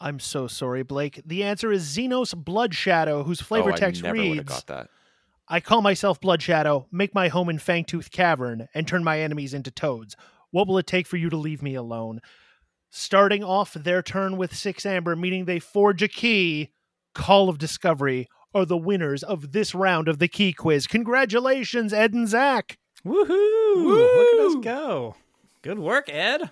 I'm 0.00 0.18
so 0.18 0.46
sorry, 0.46 0.82
Blake. 0.82 1.20
The 1.26 1.44
answer 1.44 1.70
is 1.70 1.84
Xenos 1.84 2.34
Blood 2.34 2.74
Shadow, 2.74 3.22
whose 3.22 3.42
oh, 3.42 3.44
flavor 3.44 3.72
oh, 3.72 3.76
text 3.76 4.02
I 4.02 4.08
never 4.08 4.18
reads 4.18 4.44
got 4.44 4.66
that. 4.68 4.88
I 5.46 5.60
call 5.60 5.82
myself 5.82 6.20
Blood 6.20 6.40
Shadow, 6.42 6.86
make 6.90 7.14
my 7.14 7.28
home 7.28 7.50
in 7.50 7.58
Fangtooth 7.58 8.10
Cavern, 8.10 8.68
and 8.72 8.86
turn 8.86 9.04
my 9.04 9.20
enemies 9.20 9.52
into 9.52 9.70
toads. 9.70 10.16
What 10.52 10.66
will 10.66 10.78
it 10.78 10.86
take 10.86 11.06
for 11.06 11.16
you 11.16 11.28
to 11.28 11.36
leave 11.36 11.60
me 11.60 11.74
alone? 11.74 12.20
Starting 12.88 13.44
off 13.44 13.74
their 13.74 14.02
turn 14.02 14.36
with 14.36 14.54
six 14.54 14.86
amber, 14.86 15.14
meaning 15.14 15.44
they 15.44 15.58
forge 15.58 16.02
a 16.02 16.08
key, 16.08 16.70
Call 17.14 17.48
of 17.48 17.58
Discovery 17.58 18.28
are 18.54 18.64
the 18.64 18.76
winners 18.76 19.22
of 19.22 19.52
this 19.52 19.74
round 19.74 20.08
of 20.08 20.18
the 20.18 20.28
key 20.28 20.52
quiz. 20.52 20.86
Congratulations, 20.86 21.92
Ed 21.92 22.14
and 22.14 22.28
Zach. 22.28 22.78
Woohoo! 23.04 23.84
Look 23.84 24.34
at 24.34 24.46
us 24.46 24.64
go. 24.64 25.16
Good 25.62 25.78
work, 25.78 26.08
Ed. 26.08 26.50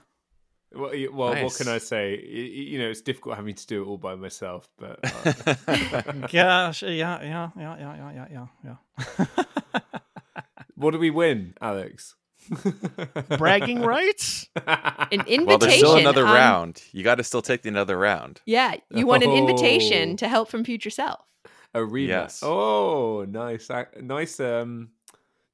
Well, 0.74 0.92
well 1.12 1.34
nice. 1.34 1.44
what 1.44 1.56
can 1.56 1.68
I 1.68 1.78
say? 1.78 2.22
You 2.22 2.78
know, 2.78 2.90
it's 2.90 3.00
difficult 3.00 3.36
having 3.36 3.54
to 3.54 3.66
do 3.66 3.82
it 3.82 3.86
all 3.86 3.96
by 3.98 4.14
myself, 4.14 4.68
but 4.76 5.00
uh... 5.02 6.02
gosh, 6.32 6.82
yeah, 6.82 7.22
yeah, 7.22 7.22
yeah, 7.22 7.50
yeah, 7.56 8.12
yeah, 8.12 8.46
yeah, 8.64 8.76
yeah. 9.26 9.80
what 10.74 10.90
do 10.90 10.98
we 10.98 11.10
win, 11.10 11.54
Alex? 11.60 12.16
Bragging 13.36 13.80
rights? 13.80 14.48
An 14.66 15.20
invitation. 15.26 15.46
Well, 15.46 15.58
there's 15.58 15.74
still 15.76 15.96
another 15.96 16.26
um, 16.26 16.34
round. 16.34 16.82
You 16.92 17.02
got 17.02 17.16
to 17.16 17.24
still 17.24 17.42
take 17.42 17.62
the 17.62 17.68
another 17.70 17.98
round. 17.98 18.40
Yeah, 18.44 18.76
you 18.90 19.06
want 19.06 19.24
oh. 19.24 19.30
an 19.30 19.36
invitation 19.36 20.12
oh. 20.12 20.16
to 20.16 20.28
help 20.28 20.50
from 20.50 20.64
future 20.64 20.90
self. 20.90 21.24
A 21.74 21.80
rematch. 21.80 22.08
Yes. 22.08 22.42
Oh, 22.42 23.24
nice, 23.28 23.70
nice, 24.00 24.40
um, 24.40 24.90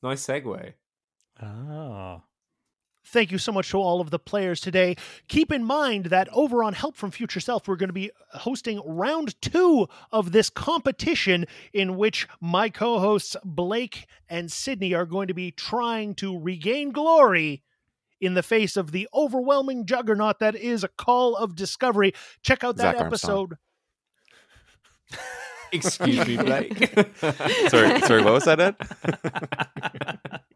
nice 0.03 0.27
segue. 0.27 0.73
Oh. 1.43 2.23
Thank 3.07 3.31
you 3.31 3.39
so 3.39 3.53
much 3.53 3.71
to 3.71 3.77
all 3.77 4.01
of 4.01 4.11
the 4.11 4.19
players 4.19 4.61
today. 4.61 4.97
Keep 5.29 5.53
in 5.53 5.63
mind 5.63 6.07
that 6.07 6.29
over 6.33 6.65
on 6.65 6.73
Help 6.73 6.97
from 6.97 7.11
Future 7.11 7.39
Self, 7.41 7.69
we're 7.69 7.77
going 7.77 7.91
to 7.91 7.93
be 7.93 8.11
hosting 8.33 8.81
round 8.85 9.41
two 9.43 9.89
of 10.11 10.33
this 10.33 10.49
competition 10.49 11.45
in 11.73 11.97
which 11.97 12.27
my 12.41 12.71
co 12.71 12.99
hosts 12.99 13.37
Blake 13.45 14.07
and 14.29 14.49
Sydnie 14.49 14.97
are 14.97 15.05
going 15.05 15.29
to 15.29 15.35
be 15.35 15.51
trying 15.51 16.15
to 16.17 16.39
regain 16.39 16.93
glory 16.93 17.63
in 18.21 18.35
the 18.35 18.43
face 18.43 18.77
of 18.77 18.91
the 18.91 19.07
overwhelming 19.13 19.85
juggernaut 19.85 20.39
that 20.39 20.57
is 20.57 20.83
a 20.83 20.89
call 20.89 21.37
of 21.37 21.55
discovery. 21.55 22.15
Check 22.43 22.65
out 22.65 22.77
that 22.77 22.97
Zach 22.97 23.07
episode. 23.07 23.59
Excuse 25.73 26.27
me, 26.27 26.37
Blake. 26.39 26.95
sorry, 27.69 28.01
sorry. 28.01 28.23
What 28.23 28.33
was 28.33 28.45
that, 28.45 28.61
Ed? 28.61 30.41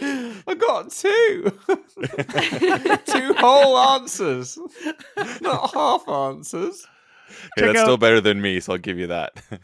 I 0.00 0.54
got 0.58 0.90
two. 0.90 1.58
two 3.06 3.34
whole 3.34 3.78
answers, 3.78 4.58
not 5.40 5.72
half 5.72 6.08
answers. 6.08 6.86
Hey, 7.56 7.66
that's 7.66 7.78
out- 7.78 7.84
still 7.84 7.96
better 7.96 8.20
than 8.20 8.40
me, 8.40 8.60
so 8.60 8.72
I'll 8.72 8.78
give 8.78 8.98
you 8.98 9.08
that. 9.08 9.42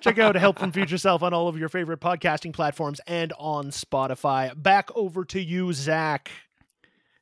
Check 0.00 0.18
out 0.18 0.34
Help 0.34 0.58
from 0.58 0.72
Future 0.72 0.98
Self 0.98 1.22
on 1.22 1.32
all 1.32 1.48
of 1.48 1.56
your 1.56 1.68
favorite 1.68 2.00
podcasting 2.00 2.52
platforms 2.52 3.00
and 3.06 3.32
on 3.38 3.66
Spotify. 3.66 4.50
Back 4.60 4.90
over 4.94 5.24
to 5.26 5.40
you, 5.40 5.72
Zach. 5.72 6.30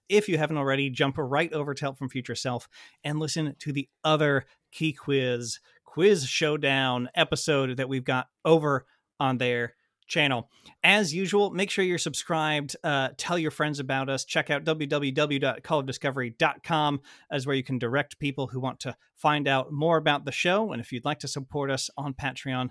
If 0.09 0.29
you 0.29 0.39
haven't 0.39 0.57
already, 0.57 0.91
jump 0.91 1.17
right 1.19 1.53
over 1.53 1.75
to 1.75 1.85
Help 1.85 1.99
from 1.99 2.09
Future 2.09 2.35
Self 2.35 2.69
and 3.05 3.19
listen 3.19 3.55
to 3.61 3.73
the 3.73 3.89
other 4.03 4.47
Key 4.73 4.93
Quiz 4.93 5.61
Quiz 5.85 6.27
Showdown 6.27 7.09
episode 7.15 7.77
that 7.77 7.89
we've 7.89 8.05
got 8.05 8.29
over 8.45 8.87
on 9.21 9.39
their 9.39 9.75
channel. 10.07 10.49
As 10.83 11.15
usual, 11.15 11.51
make 11.51 11.71
sure 11.71 11.85
you're 11.85 11.99
subscribed. 11.99 12.75
Uh, 12.83 13.11
tell 13.17 13.39
your 13.39 13.51
friends 13.51 13.79
about 13.81 14.09
us. 14.09 14.25
Check 14.25 14.49
out 14.51 14.65
www.callofdiscovery.com 14.65 17.01
as 17.31 17.47
where 17.47 17.57
you 17.57 17.63
can 17.63 17.79
direct 17.79 18.19
people 18.19 18.47
who 18.49 18.61
want 18.61 18.81
to 18.81 18.97
find 19.17 19.49
out 19.49 19.73
more 19.73 19.97
about 19.97 20.25
the 20.25 20.33
show. 20.33 20.73
And 20.73 20.81
if 20.81 20.93
you'd 20.93 21.05
like 21.05 21.21
to 21.21 21.29
support 21.29 21.71
us 21.71 21.91
on 21.97 22.15
Patreon, 22.15 22.71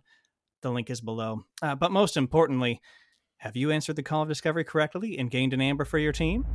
the 0.62 0.72
link 0.72 0.90
is 0.90 1.02
below. 1.02 1.44
Uh, 1.62 1.76
but 1.76 1.92
most 1.92 2.18
importantly, 2.18 2.82
have 3.38 3.56
you 3.56 3.72
answered 3.72 3.98
the 3.98 4.04
call 4.04 4.24
of 4.24 4.30
discovery 4.30 4.64
correctly 4.64 5.18
and 5.18 5.30
gained 5.30 5.54
an 5.54 5.62
amber 5.62 5.86
for 5.86 6.00
your 6.00 6.14
team? 6.14 6.46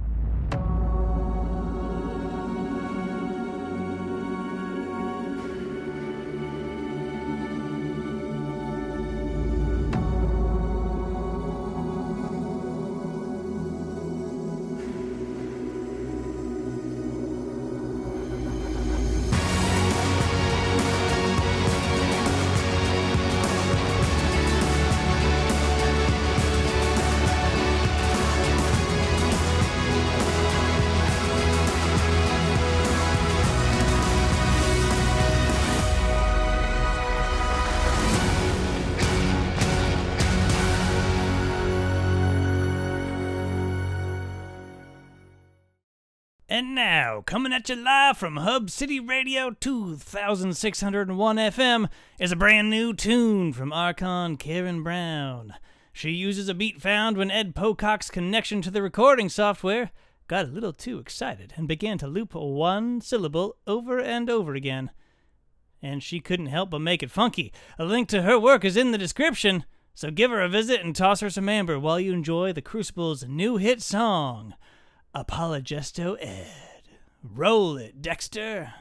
And 46.59 46.74
now, 46.74 47.22
coming 47.24 47.52
at 47.52 47.68
you 47.68 47.76
live 47.76 48.18
from 48.18 48.38
Hub 48.38 48.68
City 48.68 48.98
Radio 48.98 49.52
2601 49.52 51.36
FM, 51.36 51.88
is 52.18 52.32
a 52.32 52.36
brand 52.36 52.68
new 52.68 52.92
tune 52.92 53.52
from 53.52 53.72
Archon 53.72 54.36
Karen 54.36 54.82
Brown. 54.82 55.54
She 55.92 56.11
uses 56.11 56.48
a 56.48 56.54
beat 56.54 56.82
found 56.82 57.16
when 57.16 57.30
Ed 57.30 57.54
Pocock's 57.54 58.11
connection 58.11 58.61
to 58.62 58.72
the 58.72 58.82
recording 58.82 59.28
software 59.28 59.92
got 60.26 60.46
a 60.46 60.48
little 60.48 60.72
too 60.72 60.98
excited 60.98 61.52
and 61.54 61.68
began 61.68 61.96
to 61.98 62.09
loop 62.09 62.34
one 62.34 63.00
syllable 63.02 63.54
over 63.68 64.00
and 64.00 64.28
over 64.28 64.56
again. 64.56 64.90
And 65.80 66.02
she 66.02 66.18
couldn't 66.18 66.46
help 66.46 66.70
but 66.70 66.80
make 66.80 67.04
it 67.04 67.12
funky. 67.12 67.52
A 67.78 67.84
link 67.84 68.09
to 68.09 68.22
her 68.22 68.36
work 68.36 68.64
is 68.64 68.76
in 68.76 68.90
the 68.90 68.98
description, 68.98 69.64
so 69.94 70.11
give 70.11 70.32
her 70.32 70.42
a 70.42 70.48
visit 70.48 70.80
and 70.80 70.96
toss 70.96 71.20
her 71.20 71.30
some 71.30 71.48
amber 71.48 71.78
while 71.78 72.00
you 72.00 72.12
enjoy 72.12 72.52
the 72.52 72.61
Crucible's 72.61 73.22
new 73.28 73.59
hit 73.59 73.80
song. 73.80 74.54
Apologesto 75.14 76.14
Ed. 76.14 76.82
Roll 77.22 77.76
it, 77.78 78.02
Dexter. 78.02 78.74